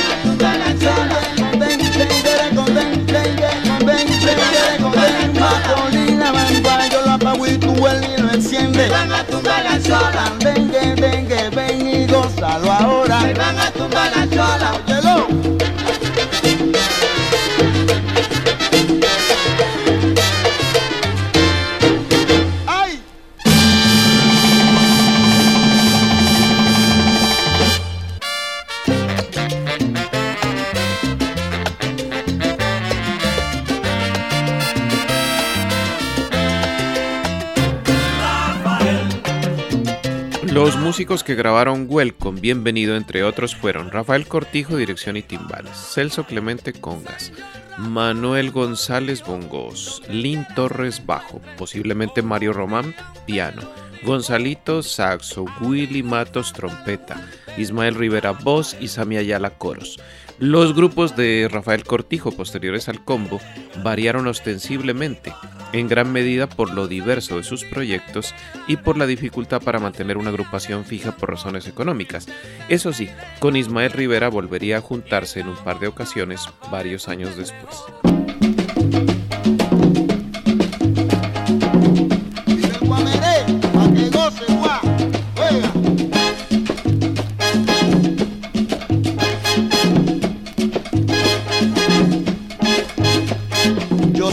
Músicos 40.96 41.24
que 41.24 41.34
grabaron 41.34 41.84
Welcome, 41.90 42.40
Bienvenido, 42.40 42.96
entre 42.96 43.22
otros, 43.22 43.54
fueron 43.54 43.90
Rafael 43.90 44.26
Cortijo, 44.26 44.78
dirección 44.78 45.18
y 45.18 45.22
timbales, 45.22 45.76
Celso 45.76 46.24
Clemente 46.24 46.72
Congas, 46.72 47.32
Manuel 47.76 48.50
González 48.50 49.22
Bongos, 49.22 50.02
Lin 50.08 50.46
Torres 50.54 51.04
Bajo, 51.04 51.42
posiblemente 51.58 52.22
Mario 52.22 52.54
Román 52.54 52.94
Piano, 53.26 53.60
Gonzalito 54.04 54.82
Saxo, 54.82 55.44
Willy 55.60 56.02
Matos 56.02 56.54
Trompeta, 56.54 57.20
Ismael 57.58 57.94
Rivera 57.94 58.30
Voz 58.30 58.74
y 58.80 58.88
Sami 58.88 59.18
Ayala 59.18 59.50
Coros. 59.50 59.98
Los 60.38 60.74
grupos 60.74 61.16
de 61.16 61.48
Rafael 61.50 61.84
Cortijo 61.84 62.30
posteriores 62.30 62.90
al 62.90 63.02
combo 63.02 63.40
variaron 63.82 64.26
ostensiblemente, 64.26 65.32
en 65.72 65.88
gran 65.88 66.12
medida 66.12 66.46
por 66.46 66.74
lo 66.74 66.88
diverso 66.88 67.38
de 67.38 67.42
sus 67.42 67.64
proyectos 67.64 68.34
y 68.68 68.76
por 68.76 68.98
la 68.98 69.06
dificultad 69.06 69.62
para 69.62 69.78
mantener 69.78 70.18
una 70.18 70.28
agrupación 70.28 70.84
fija 70.84 71.16
por 71.16 71.30
razones 71.30 71.66
económicas. 71.66 72.28
Eso 72.68 72.92
sí, 72.92 73.08
con 73.38 73.56
Ismael 73.56 73.92
Rivera 73.92 74.28
volvería 74.28 74.78
a 74.78 74.82
juntarse 74.82 75.40
en 75.40 75.48
un 75.48 75.56
par 75.56 75.80
de 75.80 75.88
ocasiones 75.88 76.42
varios 76.70 77.08
años 77.08 77.34
después. 77.38 77.84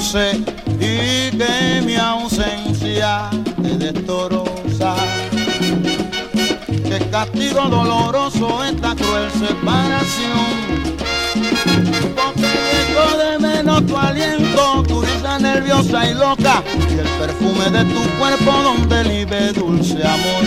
Y 0.06 1.32
que 1.32 1.82
mi 1.86 1.96
ausencia 1.96 3.30
te 3.62 3.78
destroza, 3.78 4.96
que 6.68 7.10
castigo 7.10 7.62
doloroso 7.70 8.66
esta 8.66 8.96
cruel 8.96 9.32
separación. 9.32 10.84
Porque 12.18 13.18
de 13.18 13.40
menos 13.40 13.86
tu 13.88 13.98
aliento, 13.98 14.84
tu 14.86 15.02
risa 15.02 15.40
nerviosa 15.40 16.06
y 16.10 16.14
loca, 16.16 16.62
y 16.90 17.00
el 17.00 17.08
perfume 17.18 17.70
de 17.72 17.86
tu 17.86 18.02
cuerpo 18.20 18.52
donde 18.62 19.04
vive 19.04 19.54
dulce 19.54 20.06
amor. 20.06 20.44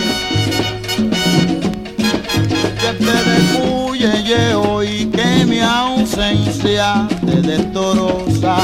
Que 2.79 2.93
te 2.93 3.23
descuye 3.31 4.53
hoy 4.53 5.07
que 5.07 5.45
mi 5.45 5.61
ausencia 5.61 7.07
te 7.25 7.41
destroza. 7.41 8.57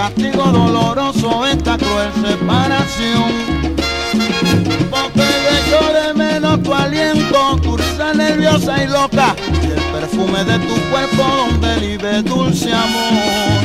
Castigo 0.00 0.44
doloroso 0.44 1.44
esta 1.44 1.76
cruel 1.76 2.10
separación. 2.26 3.30
Porque 4.90 5.28
yo 5.70 5.92
de 5.92 6.14
menos 6.14 6.62
tu 6.62 6.72
aliento, 6.72 7.58
tu 7.62 7.76
risa 7.76 8.14
nerviosa 8.14 8.82
y 8.82 8.86
loca, 8.88 9.36
y 9.62 9.66
el 9.66 9.82
perfume 9.92 10.42
de 10.44 10.58
tu 10.60 10.74
cuerpo 10.90 11.22
donde 11.22 11.76
vive 11.86 12.22
dulce 12.22 12.72
amor. 12.72 13.60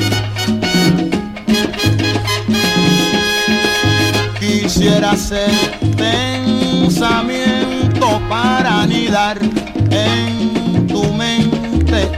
Quisiera 4.38 5.16
ser 5.16 5.54
pensamiento 5.96 7.00
para 8.28 8.82
anidar 8.82 9.38
en 9.90 10.86
tu 10.88 11.14
mente 11.14 12.12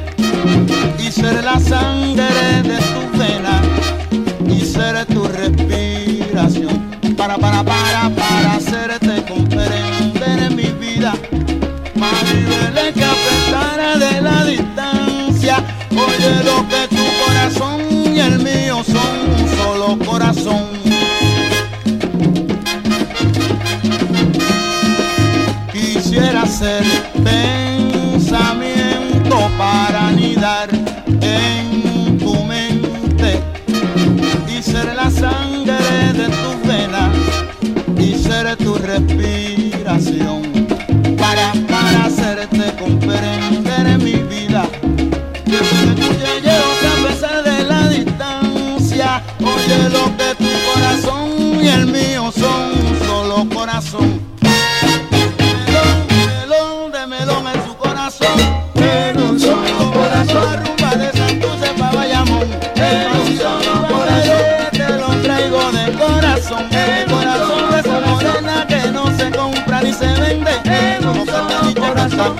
y 0.98 1.12
ser 1.12 1.44
la 1.44 1.60
sangre 1.60 2.64
de 2.64 2.78
tu 2.80 3.16
vena 3.16 3.62
y 3.64 3.87
ser 4.78 5.06
tu 5.08 5.28
respiración 5.28 6.78
para, 7.18 7.36
para, 7.38 7.64
para, 7.64 8.10
para 8.10 8.54
hacerte 8.54 9.24
comprender 9.28 10.38
en 10.48 10.56
mi 10.56 10.70
vida. 10.86 11.14
Maribel, 11.96 12.94
que 12.94 13.04
a 13.04 13.16
pesar 13.26 14.00
de 14.00 14.22
la 14.22 14.46
distancia, 14.46 15.58
oye 15.92 16.44
lo 16.50 16.58
que 16.70 16.96
tu 16.96 17.06
corazón 17.26 17.82
y 18.16 18.20
el 18.20 18.38
mío 18.40 18.84
son 18.84 19.14
un 19.36 19.58
solo 19.58 19.88
corazón. 20.06 20.68
Quisiera 25.74 26.46
ser 26.46 26.84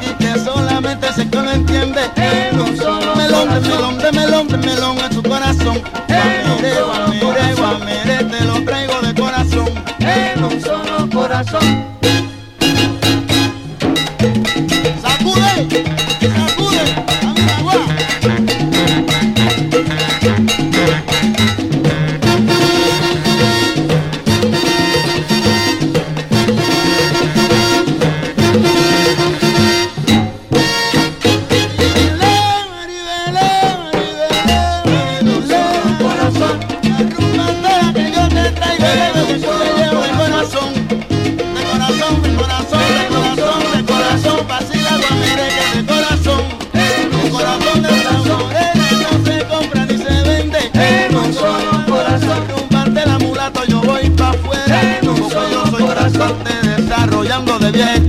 y 0.02 0.14
que 0.24 0.40
solamente 0.40 1.14
se 1.14 1.30
que 1.30 1.38
lo 1.38 1.52
entiende. 1.52 2.02
En 2.16 2.60
un 2.60 2.78
solo 2.78 3.16
melón 3.16 3.50
melón 3.62 3.98
de 3.98 4.12
melón 4.12 4.48
de 4.48 4.58
melón 4.58 4.98
en 4.98 5.14
su 5.14 5.24
corazón. 5.24 5.82
Guamire 6.08 6.82
guamire 6.82 7.54
guamire 7.56 8.24
te 8.24 8.46
lo 8.46 8.64
traigo 8.66 9.02
de 9.02 9.14
corazón. 9.14 9.70
En 10.00 10.44
un 10.44 10.62
solo 10.62 11.10
corazón 11.14 11.97
de 57.72 57.74
vieja 57.74 58.07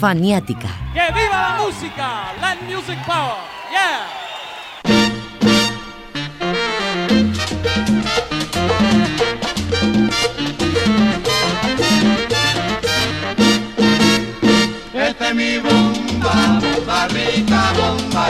faniática. 0.00 0.68
¡Que 0.94 1.12
viva 1.12 1.42
la 1.42 1.62
música! 1.62 2.32
Land 2.40 2.62
Music 2.62 2.98
Power. 3.06 3.36
Yeah. 3.70 4.06
Esta 14.94 15.28
es 15.28 15.34
mi 15.34 15.58
bomba, 15.58 16.60
bomba 16.62 17.08
rica, 17.08 17.72
bomba 17.76 18.28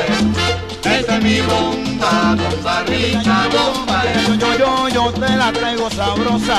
Esta 0.85 1.17
es 1.17 1.23
mi 1.23 1.41
bomba, 1.41 2.37
bomba 2.37 2.83
rica, 2.83 3.49
bomba 3.53 4.03
Yo, 4.27 4.35
yo, 4.35 4.59
yo, 4.59 4.89
yo 4.89 5.13
te 5.13 5.37
la 5.37 5.53
traigo 5.53 5.91
sabrosa, 5.91 6.59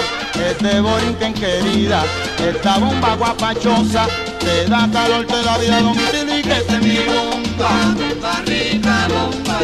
es 0.50 0.58
de 0.60 0.82
Borinquen 0.82 1.34
querida, 1.34 2.04
esta 2.39 2.78
bomba 2.78 3.16
guapachosa, 3.16 4.08
te 4.39 4.66
da 4.66 4.89
calor, 4.92 5.26
te 5.26 5.42
da 5.44 5.58
vida, 5.58 5.82
domicilio 5.82 6.39
y 6.39 6.42
que 6.42 6.52
Esta 6.52 6.74
es 6.74 6.82
mi 6.82 6.98
bomba, 6.98 7.96
bomba 7.96 8.42
rica, 8.46 9.08
bomba 9.10 9.60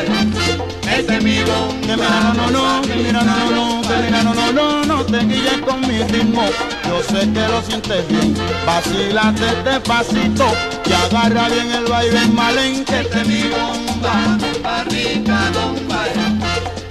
Esta 0.95 1.17
es 1.17 1.23
mi 1.23 1.39
bomba 1.39 1.81
Que 1.81 1.95
mira, 1.95 2.19
no, 2.21 2.33
no, 2.33 2.49
no, 2.51 2.81
que 2.81 2.95
mira, 2.95 3.21
no, 3.23 3.51
no, 3.51 3.81
no, 3.81 3.87
que 3.87 3.97
mira, 3.97 4.23
no, 4.23 4.33
no, 4.33 4.51
no, 4.51 4.85
no 4.85 5.05
te 5.05 5.19
guilles 5.19 5.61
con 5.65 5.81
mi 5.81 6.03
ritmo. 6.03 6.45
Yo 6.87 7.03
sé 7.03 7.31
que 7.31 7.47
lo 7.47 7.61
sientes 7.63 8.07
bien, 8.07 8.35
vacílate 8.65 9.63
despacito 9.63 10.47
y 10.85 10.93
agarra 10.93 11.49
bien 11.49 11.71
el 11.71 11.85
baile 11.85 12.19
en 12.19 12.35
malenque. 12.35 13.01
Esta 13.01 13.21
es 13.21 13.27
mi 13.27 13.43
bomba, 13.43 14.37
bomba 14.39 14.83
rica, 14.85 15.51
bomba 15.53 15.96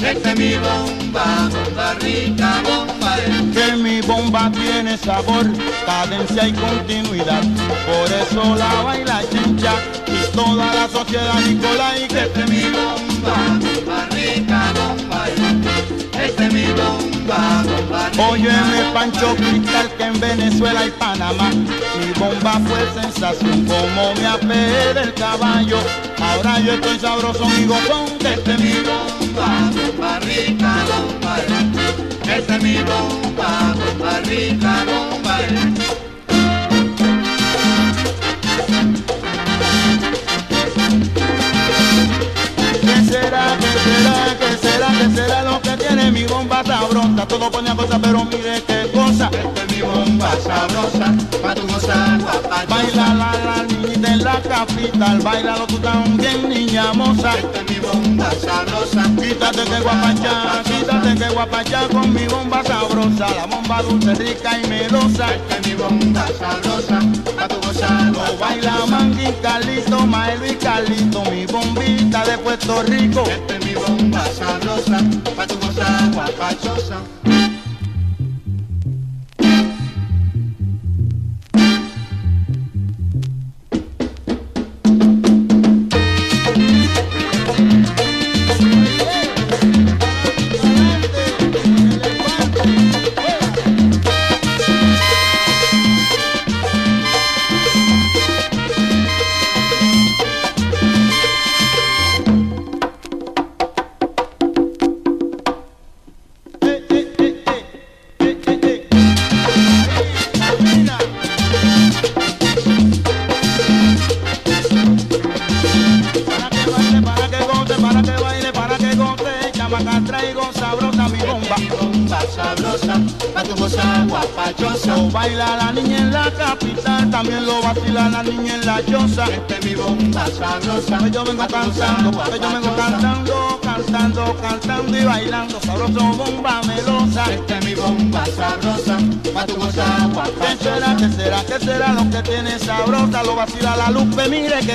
Esta 0.07 0.33
es 0.33 0.39
mi 0.39 0.55
bomba, 0.55 1.49
bomba 1.51 1.95
rica, 1.95 2.63
bomba 2.63 3.17
Que 3.53 3.77
mi 3.77 4.01
bomba 4.03 4.53
tiene 4.53 4.97
sabor, 4.97 5.47
cadencia 5.85 6.47
y 6.47 6.53
continuidad. 6.53 7.43
Por 7.43 8.13
eso 8.13 8.55
la 8.55 8.83
baila 8.83 9.23
chincha 9.31 9.73
y 10.07 10.37
toda 10.37 10.73
la 10.75 10.89
sociedad 10.89 11.41
Nicolai. 11.41 12.07
Que 12.07 12.21
Esta 12.21 12.41
es 12.45 12.51
mi 12.51 12.63
bomba, 12.71 13.59
bomba 13.59 14.09
rica, 14.13 14.73
bomba 14.77 15.27
Esta 16.25 16.47
es 16.47 16.53
mi 16.53 16.67
bomba, 16.67 17.65
bomba 17.65 18.09
rica 18.11 18.29
Óyeme 18.29 18.93
Pancho 18.95 19.35
Cristal 19.35 19.91
que 19.99 20.05
en 20.05 20.21
Venezuela 20.21 20.87
y 20.87 20.91
Panamá 20.93 21.51
Mi 21.51 22.13
bomba 22.19 22.61
fue 22.61 23.03
sensación 23.03 23.67
como 23.67 24.15
me 24.15 24.27
apeé 24.27 24.95
del 24.95 25.13
caballo 25.15 25.79
Ahora 26.21 26.61
yo 26.61 26.75
estoy 26.75 26.99
sabroso 26.99 27.49
mi 27.49 27.65
gozón 27.65 28.19
que 28.21 28.35
Esta 28.35 28.55
es 28.55 28.61
mi 28.61 28.73
bomba 28.73 29.86
Esta 32.47 32.59
es 32.59 32.63
mi 32.63 32.77
bomba, 32.77 33.75
bomba 33.75 34.21
rica, 34.21 34.85
bomba 34.87 35.39
¿Qué 42.83 43.05
será, 43.11 43.59
qué 43.59 43.73
será, 43.83 44.37
qué 44.39 44.57
será, 44.59 44.89
qué 44.97 45.17
será 45.17 45.43
lo 45.43 45.61
que 45.61 45.77
tiene 45.77 46.13
mi 46.13 46.23
bomba 46.23 46.63
sabrosa? 46.63 47.27
Todo 47.27 47.51
pone 47.51 47.71
a 47.71 47.75
cosa 47.75 47.99
pero 47.99 48.25
mire 48.25 48.63
qué 48.65 48.93
cosa 48.95 49.29
Esta 49.33 49.65
es 49.65 49.73
mi 49.75 49.83
bomba 49.83 50.31
sabrosa, 50.37 51.15
pa' 51.43 51.55
tu 51.57 51.67
gozar 51.67 52.21
Baila 52.69 53.13
la, 53.15 53.33
la 53.45 53.63
niñita 53.65 54.13
en 54.13 54.23
la 54.23 54.41
capital 54.41 55.19
Bailalo 55.19 55.67
tú 55.67 55.79
también 55.79 56.49
niña 56.49 56.93
moza 56.93 57.33
sabrosa 58.31 59.03
Quítate 59.21 59.65
que 59.65 59.81
guapachá, 59.81 60.63
quítate 60.65 61.15
que 61.15 61.29
guapachá 61.35 61.89
con 61.89 62.13
mi 62.13 62.27
bomba 62.27 62.63
sabrosa, 62.65 63.29
la 63.35 63.47
bomba 63.47 63.83
dulce, 63.83 64.15
rica 64.15 64.59
y 64.59 64.67
melosa. 64.69 65.27
Es 65.51 65.67
mi 65.67 65.75
bomba 65.75 66.27
sabrosa, 66.39 67.01
pa' 67.37 67.49
tu 67.49 67.57
gozar 67.61 68.13
Lo 68.13 68.37
baila 68.39 68.87
Mangui, 68.87 69.33
Carlito, 69.43 70.07
Maelo 70.07 70.47
y 70.47 70.55
Carlito, 70.57 71.23
mi 71.31 71.47
bombita 71.47 72.25
de 72.25 72.39
Puerto 72.39 72.83
Rico. 72.83 73.25
Esta 73.25 73.57
es 73.57 73.65
mi 73.65 73.75
bomba 73.75 74.25
sabrosa, 74.27 74.99
pa' 75.37 75.47
tu 75.47 75.59
gozar 75.59 76.11
guapachosa 76.13 77.26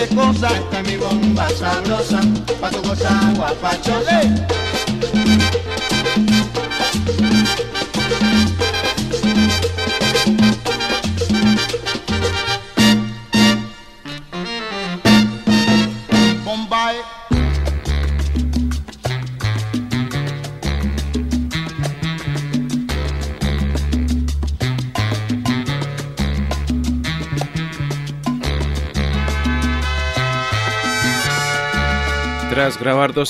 cosa. 0.08 0.48
Esta 0.48 0.80
es 0.80 0.88
mi 0.88 0.98
bomba 0.98 1.50
sabrosa, 1.50 2.22
pa' 2.60 2.70
tu 2.70 2.82
gozar 2.82 3.36
guapachosa 3.36 4.11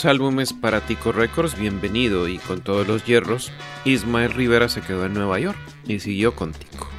álbumes 0.05 0.53
para 0.53 0.81
Tico 0.81 1.11
Records, 1.11 1.57
Bienvenido 1.57 2.27
y 2.27 2.37
Con 2.37 2.61
todos 2.61 2.87
los 2.87 3.05
hierros, 3.05 3.51
Ismael 3.85 4.31
Rivera 4.31 4.69
se 4.69 4.81
quedó 4.81 5.05
en 5.05 5.13
Nueva 5.13 5.39
York 5.39 5.57
y 5.85 5.99
siguió 5.99 6.35
con 6.35 6.53
Tico. 6.53 6.89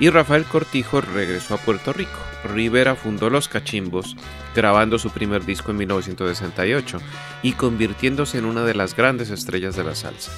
Y 0.00 0.10
Rafael 0.10 0.44
Cortijo 0.44 1.00
regresó 1.00 1.54
a 1.54 1.58
Puerto 1.58 1.92
Rico. 1.92 2.18
Rivera 2.44 2.96
fundó 2.96 3.30
Los 3.30 3.48
Cachimbos, 3.48 4.16
grabando 4.54 4.98
su 4.98 5.10
primer 5.10 5.44
disco 5.44 5.70
en 5.70 5.78
1968 5.78 6.98
y 7.42 7.52
convirtiéndose 7.52 8.38
en 8.38 8.44
una 8.44 8.64
de 8.64 8.74
las 8.74 8.96
grandes 8.96 9.30
estrellas 9.30 9.76
de 9.76 9.84
la 9.84 9.94
salsa. 9.94 10.32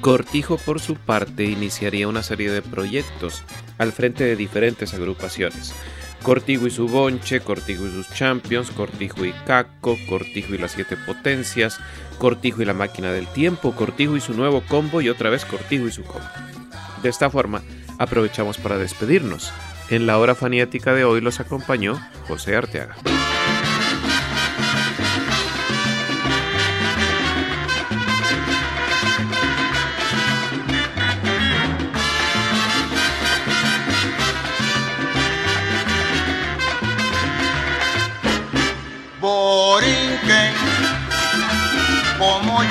Cortijo, 0.00 0.58
por 0.58 0.80
su 0.80 0.94
parte, 0.94 1.44
iniciaría 1.44 2.08
una 2.08 2.22
serie 2.22 2.50
de 2.50 2.62
proyectos 2.62 3.42
al 3.78 3.92
frente 3.92 4.24
de 4.24 4.36
diferentes 4.36 4.94
agrupaciones. 4.94 5.74
Cortijo 6.22 6.66
y 6.66 6.70
su 6.70 6.88
Bonche, 6.88 7.40
Cortijo 7.40 7.86
y 7.86 7.92
sus 7.92 8.08
Champions, 8.12 8.70
Cortijo 8.70 9.24
y 9.24 9.32
Caco, 9.46 9.96
Cortijo 10.08 10.54
y 10.54 10.58
las 10.58 10.72
Siete 10.72 10.96
Potencias, 10.96 11.78
Cortijo 12.18 12.62
y 12.62 12.64
la 12.64 12.74
Máquina 12.74 13.12
del 13.12 13.26
Tiempo, 13.28 13.74
Cortijo 13.74 14.16
y 14.16 14.20
su 14.20 14.34
nuevo 14.34 14.62
combo 14.68 15.00
y 15.00 15.08
otra 15.08 15.30
vez 15.30 15.44
Cortijo 15.44 15.86
y 15.86 15.92
su 15.92 16.02
combo. 16.02 16.28
De 17.02 17.08
esta 17.08 17.30
forma, 17.30 17.62
aprovechamos 17.98 18.58
para 18.58 18.78
despedirnos. 18.78 19.52
En 19.90 20.06
la 20.06 20.18
hora 20.18 20.34
faniática 20.34 20.92
de 20.92 21.04
hoy 21.04 21.20
los 21.20 21.40
acompañó 21.40 21.98
José 22.26 22.56
Arteaga. 22.56 22.96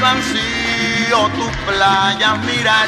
Ansío 0.05 1.29
tus 1.37 1.55
playas 1.65 2.37
mirar, 2.45 2.87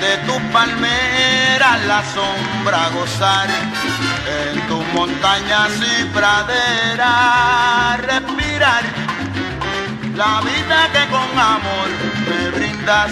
de 0.00 0.16
tus 0.26 0.40
palmeras 0.52 1.84
la 1.86 2.02
sombra 2.14 2.88
gozar, 2.90 3.48
en 4.26 4.66
tu 4.68 4.82
montañas 4.94 5.72
y 5.80 6.04
praderas, 6.06 8.00
respirar 8.00 8.84
la 10.16 10.40
vida 10.40 10.88
que 10.92 11.06
con 11.10 11.38
amor 11.38 11.88
me 12.28 12.50
brindas. 12.50 13.10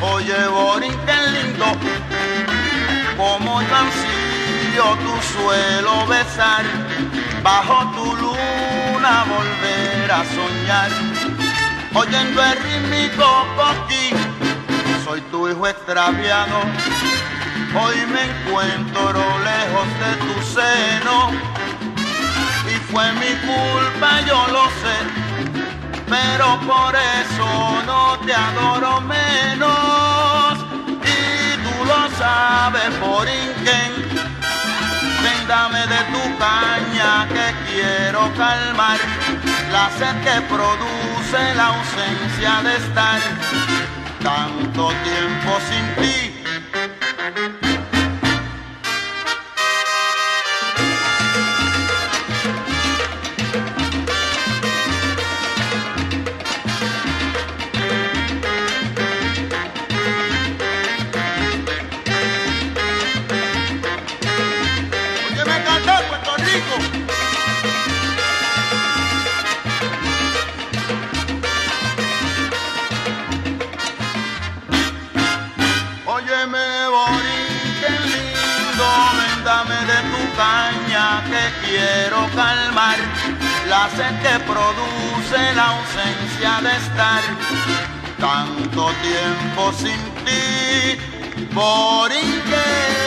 Oye, 0.00 0.46
Borinquen 0.48 1.32
lindo, 1.34 1.66
como 3.16 3.62
yo 3.62 3.76
ansío 3.76 4.86
tu 5.04 5.14
suelo 5.32 6.06
besar, 6.06 6.64
bajo 7.42 7.90
tu 7.94 8.16
luna 8.16 9.24
volver 9.28 10.12
a 10.12 10.24
soñar, 10.24 10.90
oyendo 11.94 12.42
el 12.42 12.58
rítmico 12.62 13.46
coquí, 13.56 14.10
soy 15.04 15.20
tu 15.30 15.48
hijo 15.48 15.66
extraviado, 15.66 16.60
hoy 17.80 17.96
me 18.12 18.22
encuentro 18.24 19.22
lejos 19.50 19.88
de 20.02 20.12
tu 20.26 20.42
seno, 20.42 21.30
y 22.68 22.74
fue 22.90 23.12
mi 23.12 23.32
culpa, 23.46 24.20
yo 24.26 24.46
lo 24.48 24.64
sé 24.82 25.22
pero 26.12 26.60
por 26.60 26.94
eso 26.94 27.82
no 27.86 28.18
te 28.26 28.34
adoro 28.34 29.00
menos. 29.00 30.58
Y 31.02 31.56
tú 31.64 31.84
lo 31.86 32.10
sabes, 32.18 32.90
por 33.00 33.26
Inquen. 33.26 33.92
Ven, 35.22 35.48
dame 35.48 35.80
de 35.86 36.00
tu 36.12 36.38
caña 36.38 37.26
que 37.28 37.46
quiero 37.66 38.30
calmar 38.36 38.98
la 39.72 39.88
sed 39.98 40.16
que 40.22 40.40
produce 40.42 41.54
la 41.56 41.66
ausencia 41.68 42.62
de 42.62 42.76
estar 42.76 43.20
tanto 44.22 44.92
tiempo 45.02 45.50
sin 45.68 45.84
ti. 46.02 47.61
La 83.82 83.90
sed 83.96 84.14
que 84.22 84.38
produce 84.44 85.54
la 85.56 85.66
ausencia 85.76 86.52
de 86.62 86.72
estar 86.82 87.22
tanto 88.20 88.82
tiempo 89.02 89.72
sin 89.72 90.00
ti, 90.24 90.98
Borinquen. 91.52 93.02